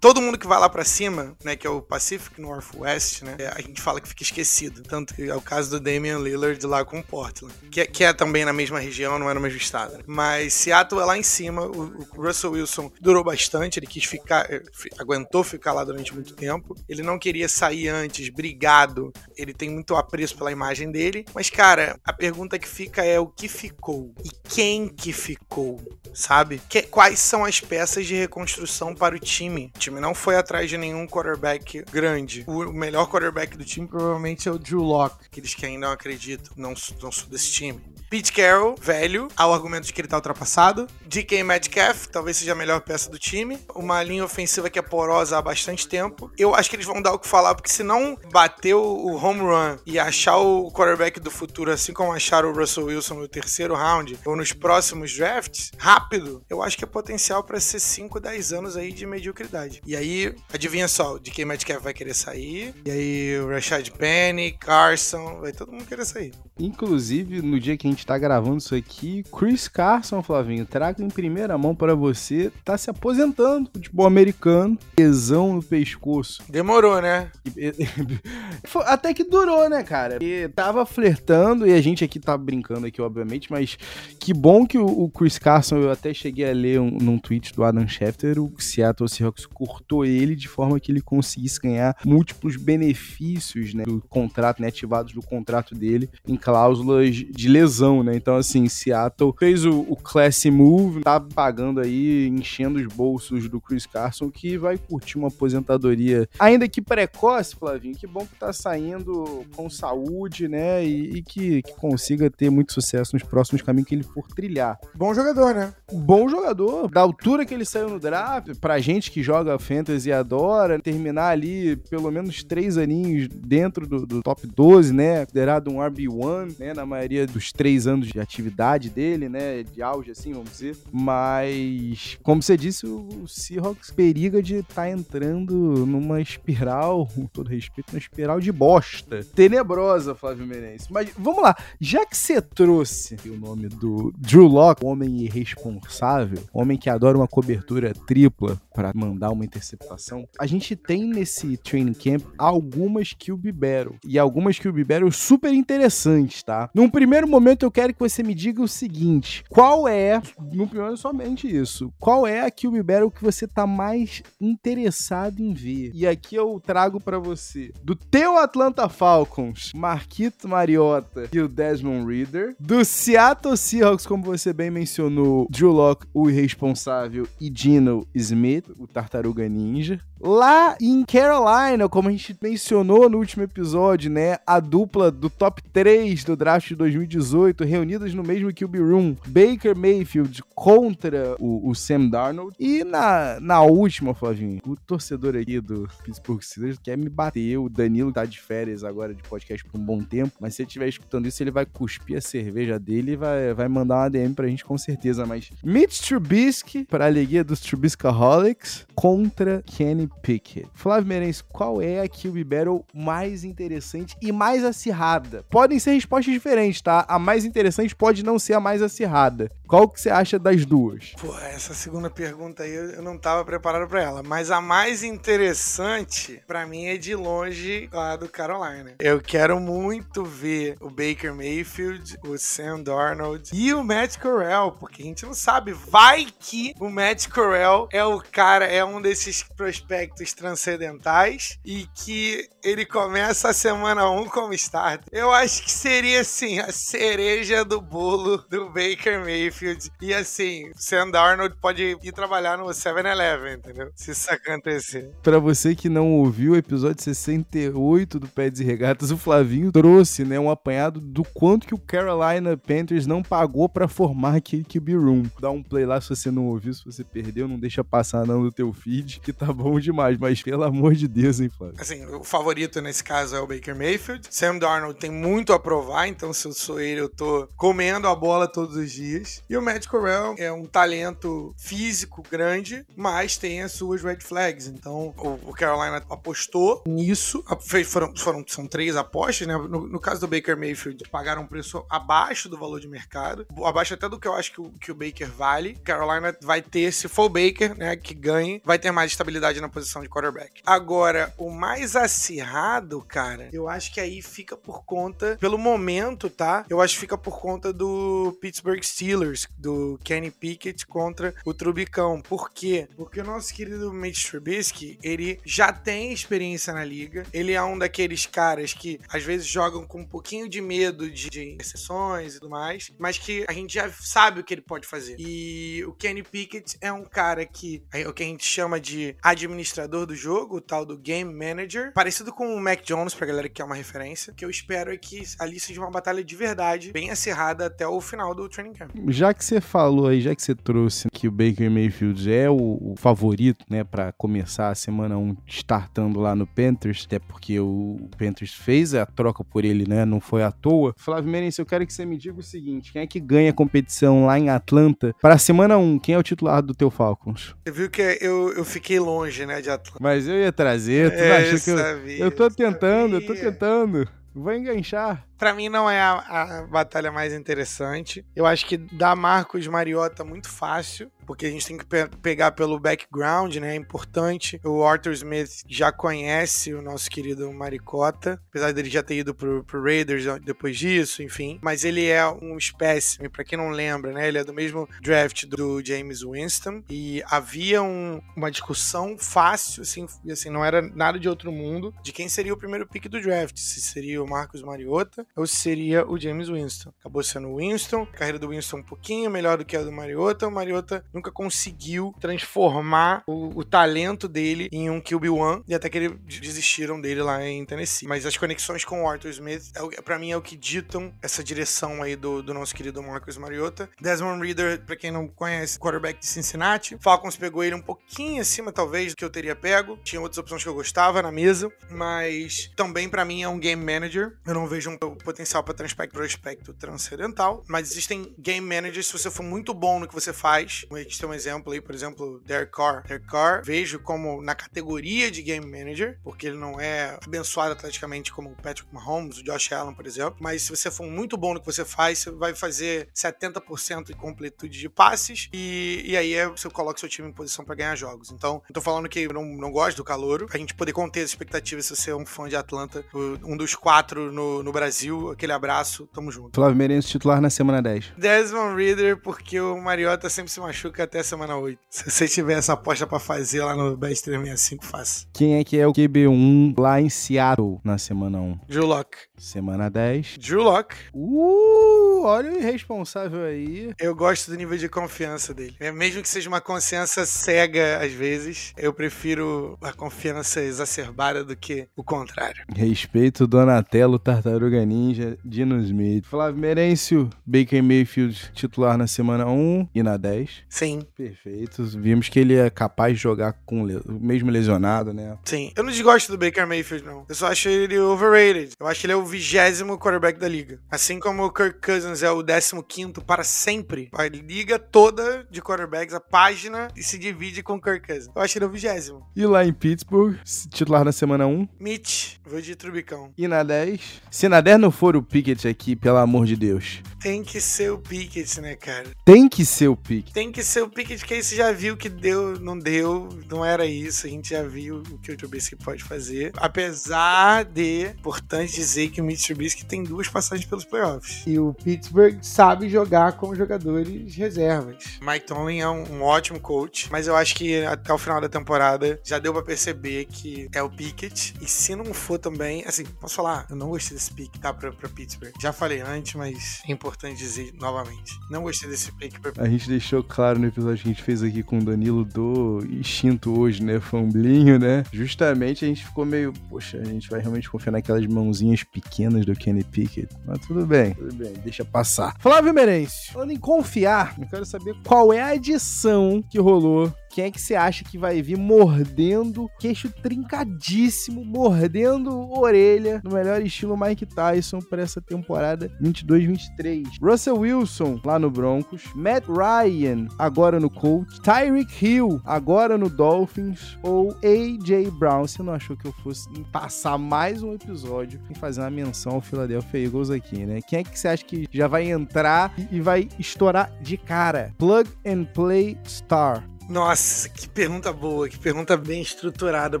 [0.00, 3.60] todo mundo que vai lá para cima, né, que é o Pacific Northwest, né, a
[3.60, 4.82] gente fala que fica esquecido.
[4.82, 8.12] Tanto que é o caso do Damian Lillard lá com Portland, que é, que é
[8.12, 10.02] também na mesma região, não é no mesmo estado.
[10.06, 14.50] Mas Seattle é lá em cima, o, o Russell Wilson durou bastante, ele quis ficar,
[14.50, 14.62] eh,
[14.98, 16.74] aguentou ficar lá durante muito tempo.
[16.88, 19.12] Ele não queria sair antes, brigado.
[19.36, 21.24] Ele tem muito apreço pela imagem dele.
[21.34, 24.14] Mas, cara, a pergunta que fica é o que ficou?
[24.24, 25.80] E quem que ficou?
[26.14, 26.60] Sabe?
[26.68, 29.72] Que, quais são as peças de reconstrução para o time?
[29.88, 32.44] Time não foi atrás de nenhum quarterback grande.
[32.46, 35.92] O melhor quarterback do time provavelmente é o Drew Locke, que eles que ainda não
[35.92, 37.80] acreditam, não, não sou desse time.
[38.10, 40.86] Pete Carroll, velho, ao argumento de que ele tá ultrapassado.
[41.04, 43.58] DK Metcalf, talvez seja a melhor peça do time.
[43.74, 46.32] Uma linha ofensiva que é porosa há bastante tempo.
[46.38, 49.40] Eu acho que eles vão dar o que falar, porque se não bater o home
[49.40, 53.74] run e achar o quarterback do futuro, assim como acharam o Russell Wilson no terceiro
[53.74, 58.52] round ou nos próximos drafts, rápido, eu acho que é potencial para ser 5, 10
[58.54, 59.77] anos aí de mediocridade.
[59.86, 62.74] E aí, adivinha só, o DK Metcalf vai querer sair.
[62.84, 66.32] E aí, o Rashad Penny, Carson, vai todo mundo querer sair.
[66.58, 71.08] Inclusive, no dia que a gente tá gravando isso aqui, Chris Carson, Flavinho, trago em
[71.08, 73.70] primeira mão para você, tá se aposentando.
[73.72, 76.42] Futebol americano, lesão no pescoço.
[76.48, 77.30] Demorou, né?
[78.86, 80.18] Até que durou, né, cara?
[80.20, 83.78] E tava flertando, e a gente aqui tá brincando aqui, obviamente, mas
[84.18, 87.52] que bom que o Chris Chris Carson, eu até cheguei a ler um, num tweet
[87.52, 92.56] do Adam Schefter, o Seattle Seahawks cortou ele de forma que ele conseguisse ganhar múltiplos
[92.56, 98.16] benefícios, né, do contrato, né, ativados do contrato dele em cláusulas de lesão, né?
[98.16, 103.60] Então, assim, Seattle fez o, o classy move, tá pagando aí, enchendo os bolsos do
[103.60, 108.52] Chris Carson, que vai curtir uma aposentadoria, ainda que precoce, Flavinho, que bom que tá
[108.52, 113.88] saindo com saúde, né, e, e que, que consiga ter muito sucesso nos próximos caminhos
[113.88, 114.78] que ele for trilhar.
[114.94, 115.74] Bom jogador, né?
[115.92, 120.12] Bom jogador, da altura que ele saiu no draft, pra gente que joga fantasy e
[120.12, 125.76] adora, terminar ali pelo menos três aninhos dentro do, do top 12, né, considerado um
[125.76, 130.50] RB1, né, na maioria dos três anos de atividade dele, né, de auge, assim, vamos
[130.50, 130.76] dizer.
[130.92, 135.54] Mas, como você disse, o Seahawks periga de estar tá entrando
[135.86, 139.24] numa espiral, com todo respeito, uma espiral de bosta.
[139.34, 140.88] Tenebrosa, Flávio Menezes.
[140.90, 146.78] Mas, vamos lá, já que você trouxe o nome do Drew Locke, homem irresponsável, homem
[146.78, 152.22] que adora uma cobertura tripla para mandar uma interceptação, a gente tem nesse training camp
[152.36, 153.96] algumas QB Battle.
[154.04, 156.70] E algumas QB Battle super interessantes, tá?
[156.74, 160.96] Num primeiro momento, eu quero que você me diga o seguinte: qual é, no primeiro
[160.96, 165.90] somente isso, qual é a QB Battle que você tá mais interessado em ver?
[165.94, 172.06] E aqui eu trago para você do teu Atlanta Falcons, Marquito Mariota e o Desmond
[172.06, 178.66] Reader, do Seattle Seahawks, como você bem mencionou, Drew Locke, o irresponsável, e Gino Smith,
[178.78, 180.00] o tartaruga ninja.
[180.20, 184.38] Lá em Carolina, como a gente mencionou no último episódio, né?
[184.44, 189.76] A dupla do top 3 do draft de 2018, reunidas no mesmo QB Room, Baker
[189.76, 192.56] Mayfield contra o, o Sam Darnold.
[192.58, 197.56] E na, na última, Flavinho, o torcedor aqui do Pittsburgh Steelers quer me bater.
[197.58, 200.66] O Danilo tá de férias agora de podcast por um bom tempo, mas se ele
[200.66, 204.34] estiver escutando isso, ele vai cuspir a cerveja dele e vai, vai mandar uma DM
[204.34, 205.24] pra gente com certeza.
[205.24, 210.68] Mas Mitch Trubisky, para a alegria dos Trubiscaholics, contra Kenny Pickett.
[210.74, 215.44] Flávio Meirelles, qual é a QB Battle mais interessante e mais acirrada?
[215.50, 217.04] Podem ser respostas diferentes, tá?
[217.08, 219.50] A mais interessante pode não ser a mais acirrada.
[219.68, 221.12] Qual que você acha das duas?
[221.20, 226.42] Pô, essa segunda pergunta aí eu não tava preparado para ela, mas a mais interessante
[226.46, 228.94] para mim é de longe a do Carolina.
[228.98, 235.02] Eu quero muito ver o Baker Mayfield, o Sam Darnold e o Matt Corral, porque
[235.02, 239.42] a gente não sabe, vai que o Matt Corral é o cara, é um desses
[239.42, 245.06] prospectos transcendentais e que ele começa a semana 1 como starter.
[245.12, 249.57] Eu acho que seria assim a cereja do bolo do Baker Mayfield.
[250.00, 253.90] E assim, Sam Darnold pode ir trabalhar no 7-Eleven, entendeu?
[253.94, 255.12] Se isso acontecer.
[255.22, 260.24] Para você que não ouviu o episódio 68 do Peds e Regatas, o Flavinho trouxe,
[260.24, 264.96] né, um apanhado do quanto que o Carolina Panthers não pagou para formar aquele QB
[264.96, 265.22] Room.
[265.40, 268.42] Dá um play lá se você não ouviu, se você perdeu, não deixa passar não
[268.42, 271.76] no teu feed, que tá bom demais, mas pelo amor de Deus, hein, Flávio?
[271.78, 274.26] Assim, o favorito nesse caso é o Baker Mayfield.
[274.30, 278.14] Sam Darnold tem muito a provar, então se eu sou ele, eu tô comendo a
[278.14, 279.42] bola todos os dias.
[279.48, 284.66] E o Matt Corral é um talento físico grande, mas tem as suas red flags.
[284.66, 287.42] Então, o, Carolina apostou nisso.
[287.86, 289.56] Foram, foram, são três apostas, né?
[289.56, 293.94] No, no, caso do Baker Mayfield, pagaram um preço abaixo do valor de mercado, abaixo
[293.94, 295.74] até do que eu acho que o, que o Baker vale.
[295.82, 299.68] Carolina vai ter, se for o Baker, né, que ganhe, vai ter mais estabilidade na
[299.68, 300.60] posição de quarterback.
[300.66, 306.66] Agora, o mais acirrado, cara, eu acho que aí fica por conta, pelo momento, tá?
[306.68, 312.20] Eu acho que fica por conta do Pittsburgh Steelers, do Kenny Pickett contra o Trubicão.
[312.20, 312.88] Por quê?
[312.96, 317.78] Porque o nosso querido Mitch Trubisky, ele já tem experiência na liga, ele é um
[317.78, 322.40] daqueles caras que às vezes jogam com um pouquinho de medo de, de exceções e
[322.40, 325.16] tudo mais, mas que a gente já sabe o que ele pode fazer.
[325.18, 329.16] E o Kenny Pickett é um cara que é o que a gente chama de
[329.22, 333.48] administrador do jogo, o tal do Game Manager, parecido com o Mac Jones, pra galera
[333.48, 336.92] que quer uma referência, que eu espero é que ali seja uma batalha de verdade,
[336.92, 338.90] bem acirrada até o final do training camp.
[339.08, 342.54] Já que você falou aí, já que você trouxe que o Baker Mayfield é o,
[342.56, 348.08] o favorito, né, para começar a semana 1 startando lá no Panthers, até porque o
[348.16, 350.94] Panthers fez a troca por ele, né, não foi à toa.
[350.96, 353.54] Flávio Menezes, eu quero que você me diga o seguinte, quem é que ganha a
[353.54, 355.98] competição lá em Atlanta para a semana 1?
[355.98, 357.54] Quem é o titular do teu Falcons?
[357.64, 359.98] Você viu que eu, eu fiquei longe, né, de Atlanta.
[360.00, 363.26] Mas eu ia trazer, tu é, achou que eu, eu tô tentando, sabia.
[363.28, 364.08] eu tô tentando.
[364.34, 365.27] Vou enganchar.
[365.38, 368.24] Pra mim não é a, a batalha mais interessante.
[368.34, 372.52] Eu acho que dá Marcos Mariota muito fácil porque a gente tem que pe pegar
[372.52, 373.72] pelo background, né?
[373.72, 374.58] É importante.
[374.64, 379.62] O Arthur Smith já conhece o nosso querido Maricota, apesar dele já ter ido pro,
[379.64, 381.58] pro Raiders depois disso, enfim.
[381.60, 384.26] Mas ele é um espécime, para quem não lembra, né?
[384.26, 390.06] Ele é do mesmo draft do James Winston e havia um, uma discussão fácil, assim,
[390.30, 393.58] assim, não era nada de outro mundo, de quem seria o primeiro pick do draft,
[393.58, 396.92] se seria o Marcus Mariota ou se seria o James Winston.
[397.00, 399.92] Acabou sendo o Winston, a carreira do Winston um pouquinho melhor do que a do
[399.92, 405.88] Mariota, o Mariota nunca conseguiu transformar o, o talento dele em um QB1 e até
[405.88, 408.08] que eles desistiram dele lá em Tennessee.
[408.08, 411.42] Mas as conexões com o Arthur Smith, é, para mim, é o que ditam essa
[411.42, 413.88] direção aí do, do nosso querido Marcus Mariota.
[414.00, 416.96] Desmond Reader, para quem não conhece, quarterback de Cincinnati.
[417.00, 419.98] Falcons pegou ele um pouquinho acima, talvez, do que eu teria pego.
[420.02, 423.84] Tinha outras opções que eu gostava na mesa, mas também para mim é um game
[423.84, 424.36] manager.
[424.46, 425.74] Eu não vejo um potencial para
[426.08, 430.84] prospecto transcendental, mas existem game managers se você for muito bom no que você faz.
[431.18, 433.06] Tem um exemplo aí, por exemplo, Derek Carr.
[433.06, 438.32] Derek Carr, vejo como na categoria de game manager, porque ele não é abençoado atleticamente
[438.32, 441.54] como o Patrick Mahomes, o Josh Allen, por exemplo, mas se você for muito bom
[441.54, 446.34] no que você faz, você vai fazer 70% de completude de passes e, e aí
[446.34, 448.30] é, você coloca seu time em posição para ganhar jogos.
[448.30, 451.22] Então, eu tô falando que eu não, não gosto do calouro, a gente poder conter
[451.22, 453.04] as expectativas se você é um fã de Atlanta,
[453.44, 456.54] um dos quatro no, no Brasil, aquele abraço, tamo junto.
[456.54, 458.12] Flávio Meirense titular na semana 10.
[458.16, 461.78] Desmond Reader, porque o Mariota sempre se machuca até a semana 8.
[461.88, 465.26] Se você tiver essa aposta para fazer lá no Bet 365, faça.
[465.32, 468.60] Quem é que é o QB1 lá em Seattle na semana 1?
[468.68, 469.27] Drew Locke.
[469.38, 470.38] Semana 10.
[470.38, 470.96] Drew Locke.
[471.14, 473.92] Uh, olha o irresponsável aí.
[473.98, 475.76] Eu gosto do nível de confiança dele.
[475.78, 481.56] É, mesmo que seja uma consciência cega às vezes, eu prefiro a confiança exacerbada do
[481.56, 482.64] que o contrário.
[482.74, 486.26] Respeito Donatello, Tartaruga Ninja, Dino Smith.
[486.26, 490.64] Flávio Merêncio, Baker Mayfield titular na semana 1 e na 10.
[490.68, 491.02] Sim.
[491.16, 491.84] Perfeito.
[491.84, 495.38] Vimos que ele é capaz de jogar com mesmo lesionado, né?
[495.44, 495.72] Sim.
[495.76, 497.24] Eu não desgosto do Baker Mayfield, não.
[497.28, 498.72] Eu só acho ele overrated.
[498.78, 500.80] Eu acho que ele é o vigésimo quarterback da liga.
[500.90, 506.14] Assim como o Kirk Cousins é o 15 para sempre, a liga toda de quarterbacks,
[506.14, 508.30] a página, e se divide com o Kirk Cousins.
[508.34, 509.26] Eu acho que ele é o vigésimo.
[509.36, 510.36] E lá em Pittsburgh,
[510.70, 511.68] titular na semana 1?
[511.78, 513.32] Mitch, vou de Trubicão.
[513.36, 514.22] E na 10?
[514.30, 517.02] Se na 10 não for o Pickett aqui, pelo amor de Deus.
[517.20, 519.10] Tem que ser o Pickett, né, cara?
[519.24, 520.32] Tem que ser o Pickett.
[520.32, 523.64] Tem que ser o Pickett, que aí você já viu que deu, não deu, não
[523.64, 524.26] era isso.
[524.26, 526.52] A gente já viu o que o Trubisky pode fazer.
[526.56, 531.42] Apesar de, importante dizer que o Mitch Trubisky tem duas passagens pelos playoffs.
[531.46, 535.18] E o Pittsburgh sabe jogar com jogadores reservas.
[535.20, 538.48] Mike Tomlin é um, um ótimo coach, mas eu acho que até o final da
[538.48, 541.54] temporada já deu pra perceber que é o Pickett.
[541.60, 544.72] E se não for também, assim, posso falar, eu não gostei desse pick, tá?
[544.72, 545.52] Pra, pra Pittsburgh.
[545.60, 548.32] Já falei antes, mas é importante dizer novamente.
[548.50, 551.42] Não gostei desse pick pra A gente deixou claro no episódio que a gente fez
[551.42, 554.00] aqui com o Danilo do instinto hoje, né?
[554.00, 555.04] Fumblinho, né?
[555.12, 559.07] Justamente a gente ficou meio, poxa, a gente vai realmente confiar naquelas mãozinhas pequenas
[559.44, 560.28] do Kenny Pickett.
[560.46, 562.36] Mas tudo bem, tudo bem, deixa passar.
[562.38, 567.44] Flávio Merencio, falando em confiar, eu quero saber qual é a adição que rolou quem
[567.44, 573.96] é que você acha que vai vir mordendo, queixo trincadíssimo, mordendo orelha, no melhor estilo
[573.96, 577.04] Mike Tyson para essa temporada 22-23?
[577.22, 583.96] Russell Wilson, lá no Broncos, Matt Ryan, agora no Colts, Tyreek Hill, agora no Dolphins,
[584.02, 585.08] ou A.J.
[585.12, 585.46] Brown?
[585.46, 589.40] Você não achou que eu fosse passar mais um episódio e fazer uma menção ao
[589.40, 590.80] Philadelphia Eagles aqui, né?
[590.88, 594.74] Quem é que você acha que já vai entrar e vai estourar de cara?
[594.76, 596.68] Plug and Play Star.
[596.88, 600.00] Nossa, que pergunta boa, que pergunta bem estruturada,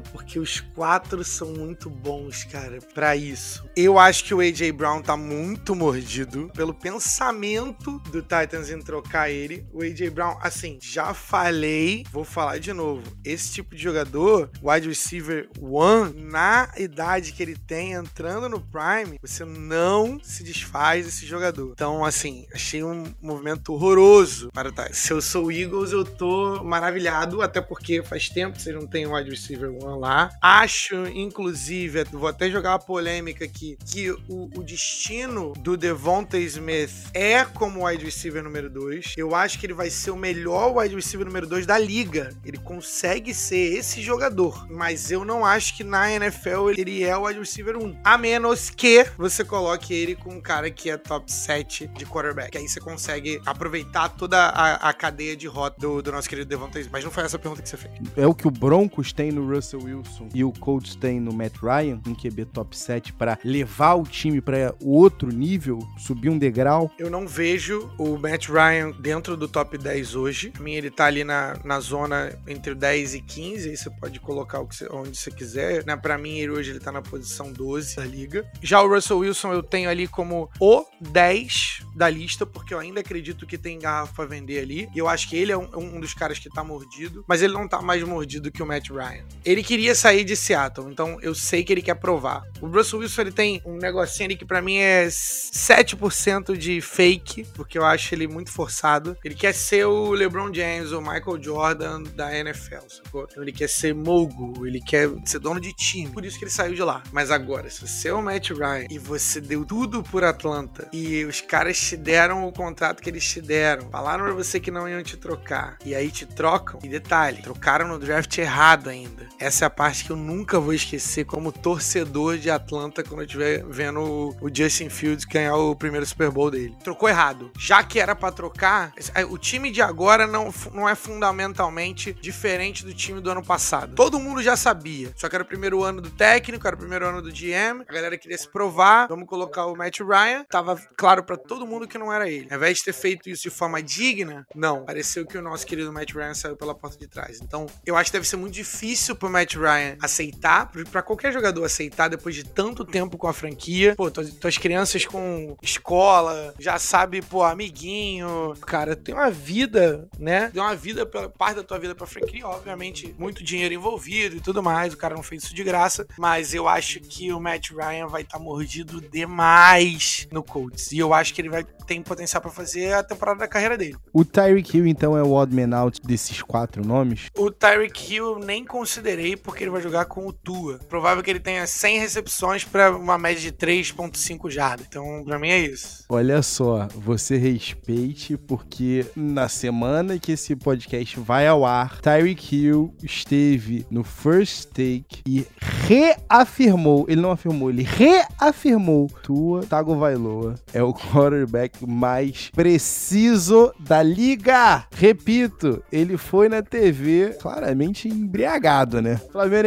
[0.00, 3.68] porque os quatro são muito bons, cara, para isso.
[3.76, 9.28] Eu acho que o AJ Brown tá muito mordido pelo pensamento do Titans em trocar
[9.30, 9.66] ele.
[9.70, 13.02] O AJ Brown, assim, já falei, vou falar de novo.
[13.22, 19.18] Esse tipo de jogador, wide receiver one, na idade que ele tem, entrando no prime,
[19.20, 21.72] você não se desfaz desse jogador.
[21.72, 24.96] Então, assim, achei um movimento horroroso para o Titans.
[24.96, 28.86] Se eu sou o Eagles, eu tô maravilhado, até porque faz tempo que vocês não
[28.86, 30.30] têm um wide receiver one lá.
[30.40, 37.08] Acho, inclusive, vou até jogar uma polêmica aqui, que o, o destino do Devonta Smith
[37.14, 39.14] é como wide receiver número 2.
[39.16, 42.30] Eu acho que ele vai ser o melhor wide receiver número 2 da liga.
[42.44, 47.26] Ele consegue ser esse jogador, mas eu não acho que na NFL ele é o
[47.26, 47.84] wide receiver 1.
[47.84, 47.98] Um.
[48.04, 52.56] A menos que você coloque ele com um cara que é top 7 de quarterback.
[52.56, 56.67] Aí você consegue aproveitar toda a, a cadeia de rota do, do nosso querido Devonta
[56.68, 57.94] pergunta, mas não foi essa a pergunta que você fez.
[58.16, 61.56] É o que o Broncos tem no Russell Wilson e o Colts tem no Matt
[61.62, 66.90] Ryan, um QB top 7 para levar o time para outro nível, subir um degrau.
[66.98, 70.50] Eu não vejo o Matt Ryan dentro do top 10 hoje.
[70.50, 73.90] Pra mim ele tá ali na, na zona entre o 10 e 15, aí você
[73.90, 75.84] pode colocar o que você, onde você quiser.
[75.84, 75.96] Né?
[75.96, 78.46] Para mim ele hoje ele tá na posição 12 da liga.
[78.62, 83.00] Já o Russell Wilson eu tenho ali como o 10 da lista, porque eu ainda
[83.00, 84.88] acredito que tem garrafa pra vender ali.
[84.94, 87.52] E eu acho que ele é um, um dos caras que tá mordido, mas ele
[87.52, 89.24] não tá mais mordido que o Matt Ryan.
[89.44, 92.42] Ele queria sair de Seattle, então eu sei que ele quer provar.
[92.60, 97.44] O Russell Wilson ele tem um negocinho ali que para mim é 7% de fake,
[97.54, 99.16] porque eu acho ele muito forçado.
[99.24, 103.26] Ele quer ser o LeBron James, o Michael Jordan da NFL, sacou?
[103.30, 106.10] Então ele quer ser mogul, ele quer ser dono de time.
[106.10, 107.02] Por isso que ele saiu de lá.
[107.12, 111.24] Mas agora, se você é o Matt Ryan e você deu tudo por Atlanta e
[111.24, 114.88] os caras te deram o contrato que eles te deram, falaram pra você que não
[114.88, 116.47] iam te trocar, e aí te trocam,
[116.82, 119.28] e detalhe, trocaram no draft errado ainda.
[119.38, 123.26] Essa é a parte que eu nunca vou esquecer como torcedor de Atlanta quando eu
[123.26, 126.76] estiver vendo o Justin Fields ganhar o primeiro Super Bowl dele.
[126.82, 127.52] Trocou errado.
[127.58, 132.84] Já que era para trocar, é, o time de agora não, não é fundamentalmente diferente
[132.84, 133.94] do time do ano passado.
[133.94, 135.12] Todo mundo já sabia.
[135.16, 137.84] Só que era o primeiro ano do técnico, era o primeiro ano do GM.
[137.88, 139.06] A galera queria se provar.
[139.08, 140.44] Vamos colocar o Matt Ryan.
[140.48, 142.48] Tava claro para todo mundo que não era ele.
[142.50, 144.84] Ao invés de ter feito isso de forma digna, não.
[144.84, 147.40] Pareceu que o nosso querido Matt Ryan saiu pela porta de trás.
[147.42, 151.64] Então, eu acho que deve ser muito difícil pro Matt Ryan aceitar, para qualquer jogador
[151.64, 153.94] aceitar depois de tanto tempo com a franquia.
[153.96, 158.54] Pô, tuas, crianças com escola, já sabe, pô, amiguinho.
[158.66, 160.50] Cara, tem uma vida, né?
[160.50, 164.62] Tem uma vida, parte da tua vida pra franquia, obviamente, muito dinheiro envolvido e tudo
[164.62, 164.92] mais.
[164.92, 168.22] O cara não fez isso de graça, mas eu acho que o Matt Ryan vai
[168.22, 170.92] estar tá mordido demais no Colts.
[170.92, 173.96] E eu acho que ele vai ter potencial para fazer a temporada da carreira dele.
[174.12, 177.30] O Tyreek Hill, então, é o odd man out desses quatro nomes?
[177.36, 180.78] O Tyreek Hill eu nem considerei porque ele vai jogar com o Tua.
[180.88, 184.86] Provável que ele tenha 100 recepções para uma média de 3.5 jardas.
[184.88, 186.04] Então, pra mim é isso.
[186.08, 192.94] Olha só, você respeite porque na semana que esse podcast vai ao ar, Tyreek Hill
[193.02, 200.92] esteve no First Take e reafirmou, ele não afirmou, ele reafirmou Tua Tagovailoa é o
[200.92, 204.86] quarterback mais preciso da liga.
[204.92, 209.20] Repito, ele foi na TV claramente embriagado, né?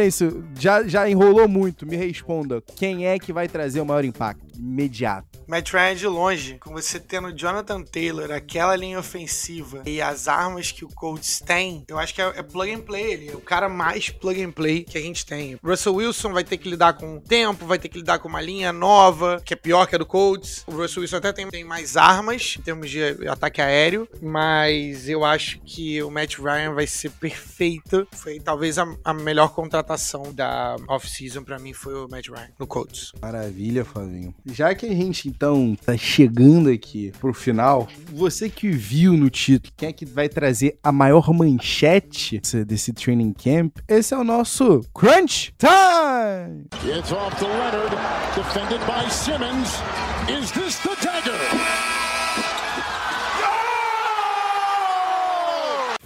[0.04, 1.86] isso já, já enrolou muito.
[1.86, 5.42] Me responda, quem é que vai trazer o maior impacto imediato?
[5.46, 10.72] Matt Ryan de longe, com você tendo Jonathan Taylor, aquela linha ofensiva e as armas
[10.72, 13.12] que o Colts tem, eu acho que é, é plug and play.
[13.12, 15.58] Ele é o cara mais plug and play que a gente tem.
[15.62, 18.40] Russell Wilson vai ter que lidar com o tempo, vai ter que lidar com uma
[18.40, 20.64] linha nova, que é pior que a do Colts.
[20.66, 25.24] O Russell Wilson até tem, tem mais armas em termos de ataque aéreo, mas eu
[25.24, 28.06] acho que o Matt Ryan vai ser perfeito.
[28.12, 32.66] Foi talvez a, a melhor contratação da off-season para mim foi o Matt Ryan no
[32.66, 33.12] Colts.
[33.20, 34.34] Maravilha, Flavinho.
[34.44, 39.72] Já que a gente então tá chegando aqui pro final, você que viu no título,
[39.76, 43.76] quem é que vai trazer a maior manchete desse training camp?
[43.86, 46.66] Esse é o nosso Crunch Time!
[46.84, 47.96] It's off to Leonard,
[48.34, 49.78] defended by Simmons.
[50.28, 51.71] Is this the dagger?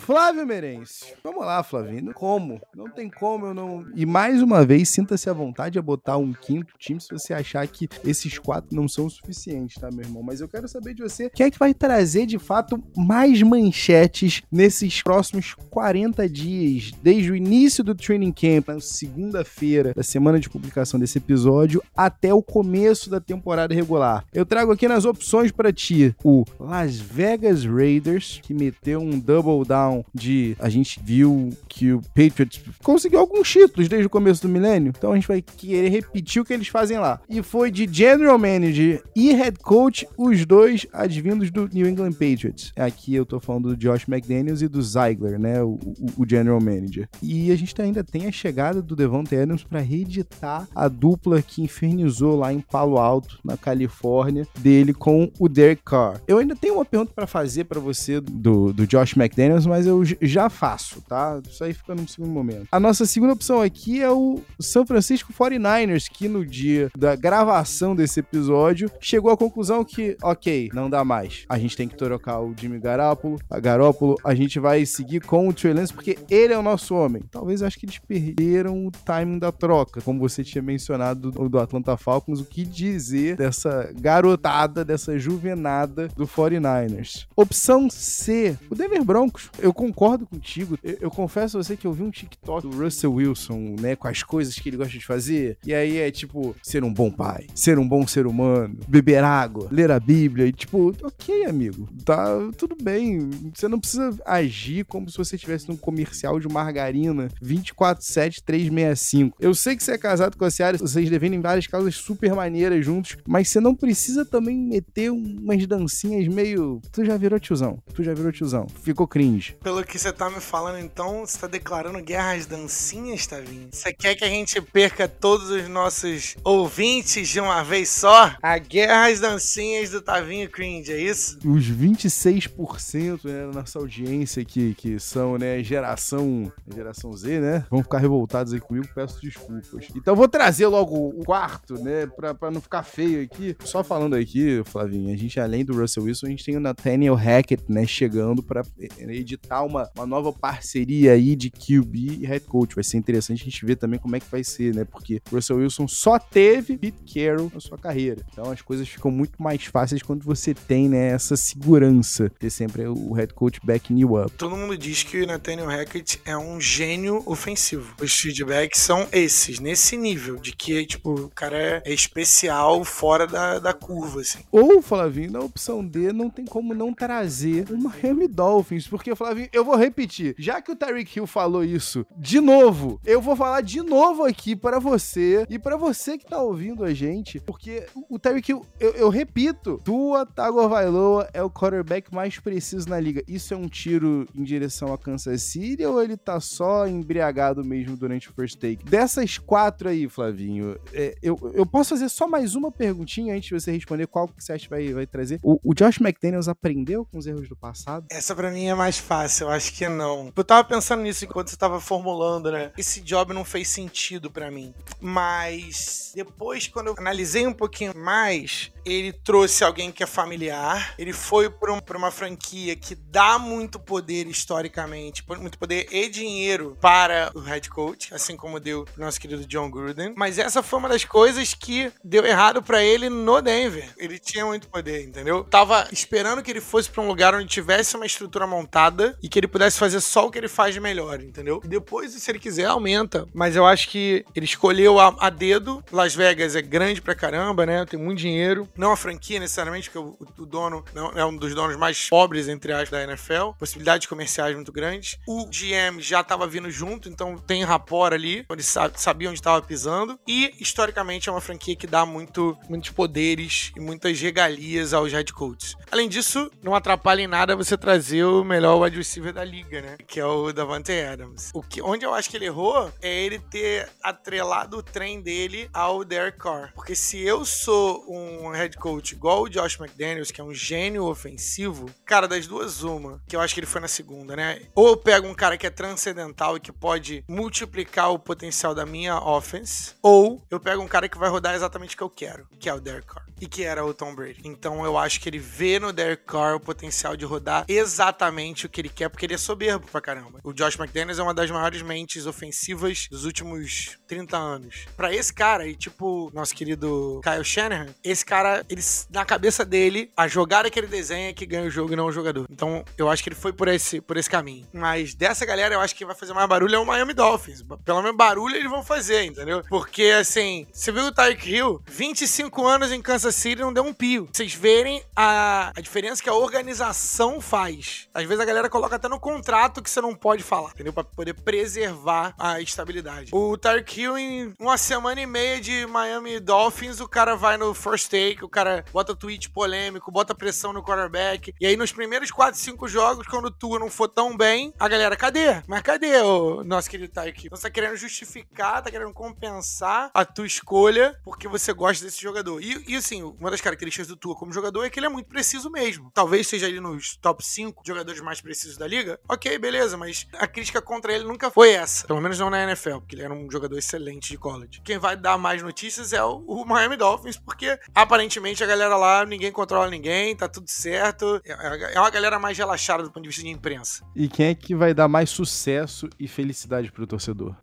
[0.06, 1.16] Flávio Merencio.
[1.24, 2.14] Vamos lá, Flavinho.
[2.14, 2.60] Como?
[2.72, 3.84] Não tem como eu não.
[3.92, 7.66] E mais uma vez, sinta-se à vontade a botar um quinto time se você achar
[7.66, 10.22] que esses quatro não são suficientes, tá, meu irmão?
[10.22, 14.44] Mas eu quero saber de você quem é que vai trazer de fato mais manchetes
[14.48, 20.48] nesses próximos 40 dias, desde o início do training camp, na segunda-feira da semana de
[20.48, 24.24] publicação desse episódio, até o começo da temporada regular.
[24.32, 29.66] Eu trago aqui nas opções para ti o Las Vegas Raiders, que meteu um double
[29.66, 30.56] down de.
[30.58, 35.12] A gente viu que o Patriots conseguiu alguns títulos desde o começo do milênio, então
[35.12, 37.20] a gente vai querer repetir o que eles fazem lá.
[37.28, 42.72] E foi de General Manager e Head Coach, os dois advindos do New England Patriots.
[42.76, 45.62] Aqui eu tô falando do Josh McDaniels e do Ziegler, né?
[45.62, 47.08] O, o, o General Manager.
[47.22, 51.62] E a gente ainda tem a chegada do Devontae Adams para reeditar a dupla que
[51.62, 56.20] infernizou lá em Palo Alto, na Califórnia, dele com o Derek Carr.
[56.26, 60.02] Eu ainda tenho uma pergunta para fazer para você do, do Josh McDaniels, mas eu
[60.20, 61.40] já faço, tá?
[61.48, 62.68] Isso aí fica no segundo momento.
[62.70, 67.94] A nossa segunda opção aqui é o São Francisco 49ers, que no dia da gravação
[67.94, 71.44] desse episódio chegou à conclusão que, ok, não dá mais.
[71.48, 75.48] A gente tem que trocar o Jimmy Garoppolo, a Garoppolo, a gente vai seguir com
[75.48, 77.22] o Trey Lance porque ele é o nosso homem.
[77.30, 81.58] Talvez acho que eles perderam o timing da troca, como você tinha mencionado do, do
[81.58, 87.26] Atlanta Falcons, o que dizer dessa garotada, dessa juvenada do 49ers.
[87.34, 89.50] Opção C, o Denver Broncos.
[89.58, 90.78] Eu concordo contigo.
[90.82, 94.08] Eu, eu, confesso a você que eu vi um TikTok do Russell Wilson, né, com
[94.08, 95.58] as coisas que ele gosta de fazer.
[95.64, 99.68] E aí é tipo, ser um bom pai, ser um bom ser humano, beber água,
[99.70, 100.46] ler a Bíblia.
[100.46, 103.30] E tipo, ok, amigo, tá tudo bem.
[103.54, 109.36] Você não precisa agir como se você estivesse num comercial de margarina 247365.
[109.38, 112.84] Eu sei que você é casado com a Ciara, vocês defendem várias causas super maneiras
[112.84, 116.80] juntos, mas você não precisa também meter umas dancinhas meio.
[116.92, 117.78] Tu já virou tiozão.
[117.92, 118.66] Tu já virou tiozão.
[118.82, 119.56] Ficou cringe.
[119.66, 123.66] Pelo que você tá me falando, então, você tá declarando guerra às dancinhas, Tavinho?
[123.72, 128.32] Você quer que a gente perca todos os nossos ouvintes de uma vez só?
[128.40, 131.40] A guerra às dancinhas do Tavinho Cringe, é isso?
[131.44, 137.66] Os 26% né, da nossa audiência que, que são, né, geração, geração Z, né?
[137.68, 139.88] Vão ficar revoltados aí comigo, peço desculpas.
[139.96, 143.56] Então vou trazer logo o quarto, né, pra, pra não ficar feio aqui.
[143.64, 147.16] Só falando aqui, Flavinho, a gente, além do Russell Wilson, a gente tem o Nathaniel
[147.16, 148.62] Hackett, né, chegando pra
[149.08, 152.74] editar uma, uma nova parceria aí de QB e head coach.
[152.74, 154.84] Vai ser interessante a gente ver também como é que vai ser, né?
[154.84, 158.24] Porque o Russell Wilson só teve Pete Carroll na sua carreira.
[158.32, 162.30] Então as coisas ficam muito mais fáceis quando você tem, né, essa segurança.
[162.38, 164.30] Ter sempre o head coach backing you up.
[164.32, 167.94] Todo mundo diz que o Nathaniel Hackett é um gênio ofensivo.
[168.00, 173.58] Os feedbacks são esses, nesse nível, de que, tipo, o cara é especial fora da,
[173.58, 174.40] da curva, assim.
[174.50, 179.45] Ou, Flavinho, na opção D, não tem como não trazer o Miami Dolphins, porque, Flavinho,
[179.52, 183.60] eu vou repetir, já que o Tyreek Hill falou isso de novo, eu vou falar
[183.60, 188.18] de novo aqui para você e para você que tá ouvindo a gente, porque o
[188.18, 193.22] Tyreek Hill, eu, eu repito, Tua Tagovailoa é o quarterback mais preciso na liga.
[193.26, 197.96] Isso é um tiro em direção a Kansas City ou ele tá só embriagado mesmo
[197.96, 198.84] durante o first take?
[198.84, 203.54] Dessas quatro aí, Flavinho, é, eu, eu posso fazer só mais uma perguntinha antes de
[203.54, 205.38] você responder qual que você acha que vai, vai trazer.
[205.42, 208.06] O, o Josh McDaniels aprendeu com os erros do passado?
[208.10, 210.32] Essa para mim é mais fácil, eu acho que não.
[210.34, 212.72] Eu tava pensando nisso enquanto você tava formulando, né?
[212.76, 214.74] Esse job não fez sentido para mim.
[215.00, 221.12] Mas depois, quando eu analisei um pouquinho mais, ele trouxe alguém que é familiar, ele
[221.12, 227.32] foi pra, um, uma franquia que dá muito poder historicamente, muito poder e dinheiro para
[227.34, 230.14] o head coach, assim como deu pro nosso querido John Gruden.
[230.16, 233.92] Mas essa foi uma das coisas que deu errado para ele no Denver.
[233.96, 235.42] Ele tinha muito poder, entendeu?
[235.44, 239.38] Tava esperando que ele fosse para um lugar onde tivesse uma estrutura montada e que
[239.38, 241.60] ele pudesse fazer só o que ele faz de melhor, entendeu?
[241.64, 243.26] Depois, se ele quiser, aumenta.
[243.34, 245.82] Mas eu acho que ele escolheu a, a dedo.
[245.90, 247.84] Las Vegas é grande pra caramba, né?
[247.84, 248.68] Tem muito dinheiro.
[248.76, 252.48] Não a franquia necessariamente, porque o, o dono não, é um dos donos mais pobres,
[252.48, 253.50] entre as da NFL.
[253.58, 255.18] Possibilidades comerciais muito grandes.
[255.26, 258.44] O GM já tava vindo junto, então tem rapport ali.
[258.50, 260.18] Ele sabia onde estava pisando.
[260.26, 265.32] E, historicamente, é uma franquia que dá muito, muitos poderes e muitas regalias aos head
[265.32, 265.76] coaches.
[265.90, 269.96] Além disso, não atrapalha em nada você trazer o melhor wide receiver da liga, né?
[270.06, 271.50] Que é o Davante Adams.
[271.54, 275.68] O que, onde eu acho que ele errou é ele ter atrelado o trem dele
[275.72, 276.72] ao Derek Carr.
[276.74, 281.04] Porque se eu sou um head coach igual o Josh McDaniels, que é um gênio
[281.04, 284.62] ofensivo, cara, das duas, uma, que eu acho que ele foi na segunda, né?
[284.74, 288.86] Ou eu pego um cara que é transcendental e que pode multiplicar o potencial da
[288.86, 292.46] minha offense, ou eu pego um cara que vai rodar exatamente o que eu quero,
[292.58, 294.40] que é o Derek Carr, e que era o Tom Brady.
[294.44, 298.68] Então eu acho que ele vê no Derek Carr o potencial de rodar exatamente o
[298.68, 300.40] que ele quer, porque ele é soberbo pra caramba.
[300.42, 304.86] O Josh McDaniels é uma das maiores mentes ofensivas dos últimos 30 anos.
[304.96, 310.10] Para esse cara, e tipo, nosso querido Kyle Shanahan, esse cara, ele, na cabeça dele,
[310.16, 312.46] a jogada que ele desenha é que ganha o jogo e não o jogador.
[312.50, 314.66] Então, eu acho que ele foi por esse, por esse caminho.
[314.72, 317.64] Mas dessa galera, eu acho que vai fazer mais barulho é o Miami Dolphins.
[317.84, 319.62] Pelo menos barulho eles vão fazer, entendeu?
[319.68, 323.92] Porque, assim, você viu o Tyreek Hill, 25 anos em Kansas City não deu um
[323.92, 324.28] pio.
[324.32, 328.08] Vocês verem a, a diferença que a organização faz.
[328.12, 330.92] Às vezes a galera coloca até no contrato que você não pode falar, entendeu?
[330.92, 333.30] Pra poder preservar a estabilidade.
[333.32, 337.74] O Tyreek Hill, em uma semana e meia de Miami Dolphins, o cara vai no
[337.74, 341.54] first take, o cara bota tweet polêmico, bota pressão no quarterback.
[341.60, 344.88] E aí, nos primeiros 4, 5 jogos, quando o Tua não for tão bem, a
[344.88, 345.62] galera, cadê?
[345.66, 347.50] Mas cadê o nosso querido Tyreek Hill?
[347.50, 352.62] Você tá querendo justificar, tá querendo compensar a tua escolha porque você gosta desse jogador.
[352.62, 355.28] E, e assim, uma das características do Tua como jogador é que ele é muito
[355.28, 356.10] preciso mesmo.
[356.12, 359.18] Talvez seja ali nos top 5 jogadores mais precisos da liga.
[359.28, 362.06] Ok, beleza, mas a crítica contra ele nunca foi essa.
[362.06, 364.80] Pelo menos não na NFL, porque ele era um jogador excelente de college.
[364.84, 368.25] Quem vai dar mais notícias é o, o Miami Dolphins, porque aparentemente
[368.62, 371.40] a galera lá, ninguém controla ninguém, tá tudo certo.
[371.44, 374.04] É, é uma galera mais relaxada do ponto de vista de imprensa.
[374.14, 377.54] E quem é que vai dar mais sucesso e felicidade pro torcedor?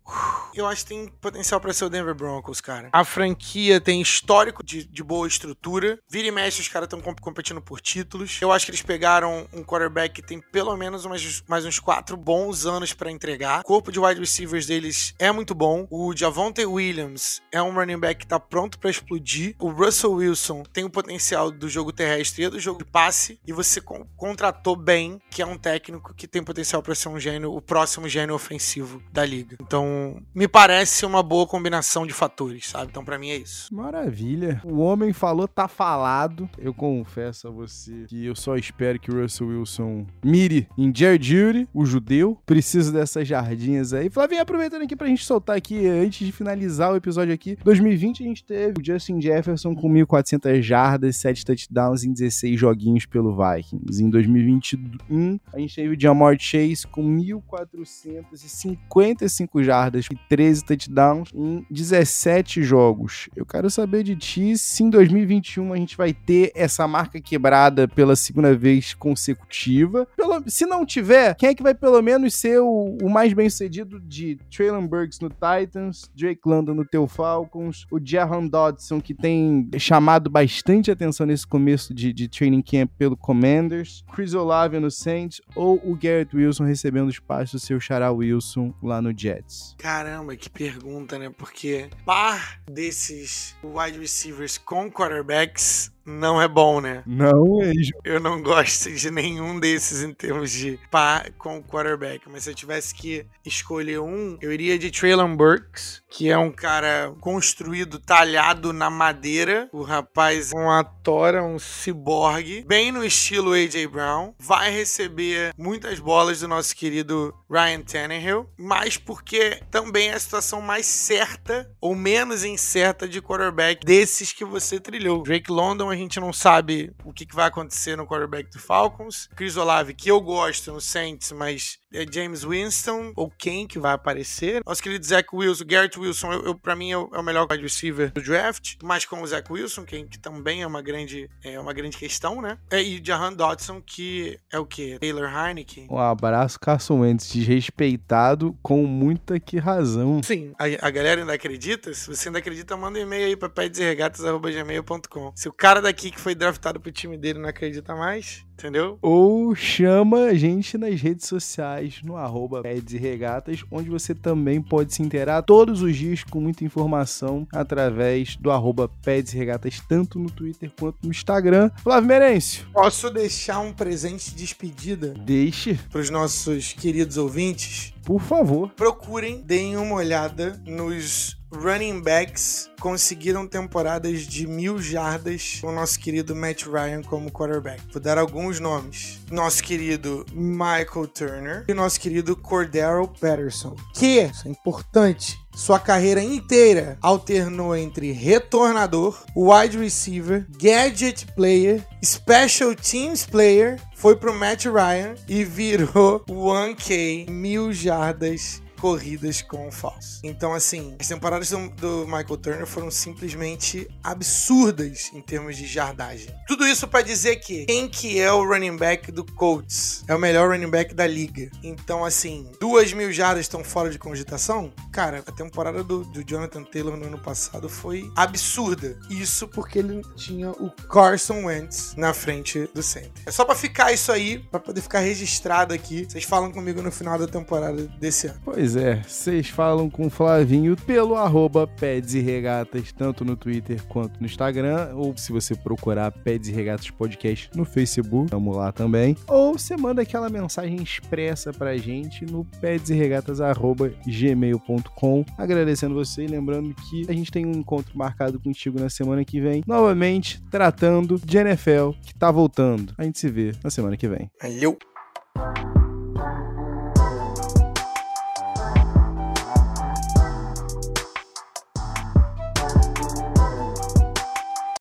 [0.54, 2.88] eu acho que tem potencial para ser o Denver Broncos, cara.
[2.92, 5.98] A franquia tem histórico de, de boa estrutura.
[6.08, 8.38] Vira e mexe, os caras estão competindo por títulos.
[8.40, 12.16] Eu acho que eles pegaram um quarterback que tem pelo menos umas, mais uns quatro
[12.16, 13.60] bons anos para entregar.
[13.60, 15.86] O corpo de wide receivers deles é muito bom.
[15.90, 19.56] O Javonte Williams é um running back que tá pronto para explodir.
[19.58, 23.38] O Russell Wilson tem o potencial do jogo terrestre e do jogo de passe.
[23.46, 27.54] E você contratou bem, que é um técnico que tem potencial para ser um gênio,
[27.54, 29.56] o próximo gênio ofensivo da liga.
[29.60, 32.88] Então, me parece uma boa combinação de fatores, sabe?
[32.90, 33.74] Então, para mim é isso.
[33.74, 34.60] Maravilha.
[34.64, 36.48] O homem falou, tá falado.
[36.58, 41.22] Eu confesso a você que eu só espero que o Russell Wilson mire em Jerry
[41.22, 42.38] Judy, o judeu.
[42.44, 44.10] Preciso dessas jardinhas aí.
[44.10, 48.26] Flavinho, aproveitando aqui pra gente soltar aqui, antes de finalizar o episódio aqui, 2020 a
[48.26, 54.02] gente teve o Justin Jefferson com 1.400 jardas, 7 touchdowns em 16 joguinhos pelo Vikings.
[54.02, 61.66] Em 2021, a gente teve o Jamar Chase com 1.455 jardas e 13 touchdowns em
[61.70, 63.28] 17 jogos.
[63.34, 67.88] Eu quero saber de ti se em 2021 a gente vai ter essa marca quebrada
[67.88, 70.06] pela segunda vez consecutiva.
[70.16, 73.48] Pelo, se não tiver, quem é que vai pelo menos ser o, o mais bem
[73.48, 79.14] sucedido de Traylon Burks no Titans, Drake London no teu Falcons, o Jahan Dodson, que
[79.14, 84.90] tem chamado bastante atenção nesse começo de, de training camp pelo Commanders, Chris Olave no
[84.90, 89.76] Saints ou o Garrett Wilson recebendo espaço do seu Xará Wilson lá no Jets?
[89.78, 91.30] Caramba, que pergunta, né?
[91.30, 97.02] Porque par desses wide receivers com quarterbacks não é bom, né?
[97.06, 97.72] Não é.
[98.04, 102.54] Eu não gosto de nenhum desses em termos de pá com quarterback, mas se eu
[102.54, 108.72] tivesse que escolher um, eu iria de Traylon Burks, que é um cara construído, talhado
[108.72, 109.68] na madeira.
[109.72, 114.34] O rapaz é uma tora, um ciborgue, bem no estilo AJ Brown.
[114.38, 120.60] Vai receber muitas bolas do nosso querido Ryan Tannehill, mas porque também é a situação
[120.60, 125.22] mais certa ou menos incerta de quarterback desses que você trilhou.
[125.22, 129.28] Drake London a gente não sabe o que, vai acontecer no quarterback do Falcons.
[129.34, 133.92] Chris Olave, que eu gosto no Saints, mas é James Winston ou quem que vai
[133.92, 134.62] aparecer.
[134.66, 137.46] Nosso querido Zach Wilson, Garrett Wilson, eu, eu para mim é o, é o, melhor
[137.50, 141.30] wide receiver do draft, mas com o Zach Wilson, que, que também é uma grande,
[141.42, 142.58] é uma grande questão, né?
[142.70, 144.98] É, e Jahan Dodson, que é o que?
[144.98, 145.86] Taylor Heineken.
[145.90, 150.22] Um abraço, Carson Wentz, desrespeitado com muita que razão.
[150.22, 151.94] Sim, a, a galera ainda acredita?
[151.94, 155.32] Se você ainda acredita, manda um e-mail aí pra pedesregatas.gmail.com.
[155.36, 158.98] Se o cara daqui que foi draftado pro time dele não acredita mais, entendeu?
[159.02, 164.62] Ou chama a gente nas redes sociais, no arroba Peds e Regatas, onde você também
[164.62, 169.80] pode se inteirar todos os dias com muita informação através do arroba Peds e Regatas,
[169.88, 171.70] tanto no Twitter quanto no Instagram.
[171.82, 172.66] Flávio Merencio.
[172.72, 175.08] Posso deixar um presente de despedida?
[175.08, 175.74] Deixe.
[175.90, 177.92] Para os nossos queridos ouvintes?
[178.04, 178.70] Por favor.
[178.70, 185.98] Procurem, deem uma olhada nos running backs conseguiram temporadas de mil jardas com o nosso
[185.98, 187.80] querido Matt Ryan como quarterback.
[187.90, 189.20] Vou dar alguns nomes.
[189.30, 193.74] Nosso querido Michael Turner e nosso querido Cordero Patterson.
[193.92, 202.74] Que, isso é importante, sua carreira inteira alternou entre retornador, wide receiver, gadget player, special
[202.74, 210.20] teams player, foi pro Matt Ryan e virou 1K, mil jardas corridas com falso.
[210.22, 216.28] Então, assim, as temporadas do, do, Michael Turner foram simplesmente absurdas em termos de jardagem.
[216.46, 220.04] Tudo isso para dizer que quem que é o running back do Colts?
[220.06, 221.50] É o melhor running back da liga.
[221.62, 224.70] Então, assim, duas mil jardas estão fora de cogitação?
[224.92, 228.98] Cara, a temporada do, do Jonathan Taylor no ano passado foi absurda.
[229.08, 233.22] Isso porque ele tinha o Carson Wentz na frente do center.
[233.24, 236.04] É só para ficar isso aí, para poder ficar registrado aqui.
[236.06, 238.40] Vocês falam comigo no final da temporada desse ano.
[238.44, 243.36] Pois Pois é, vocês falam com o Flavinho pelo arroba Peds e Regatas, tanto no
[243.36, 248.56] Twitter quanto no Instagram, ou se você procurar Peds e Regatas Podcast no Facebook, vamos
[248.56, 249.16] lá também.
[249.28, 255.24] Ou você manda aquela mensagem expressa pra gente no pedsregatas.gmail.com.
[255.38, 259.40] Agradecendo você e lembrando que a gente tem um encontro marcado contigo na semana que
[259.40, 262.92] vem, novamente tratando de NFL que tá voltando.
[262.98, 264.28] A gente se vê na semana que vem.
[264.42, 264.76] Valeu!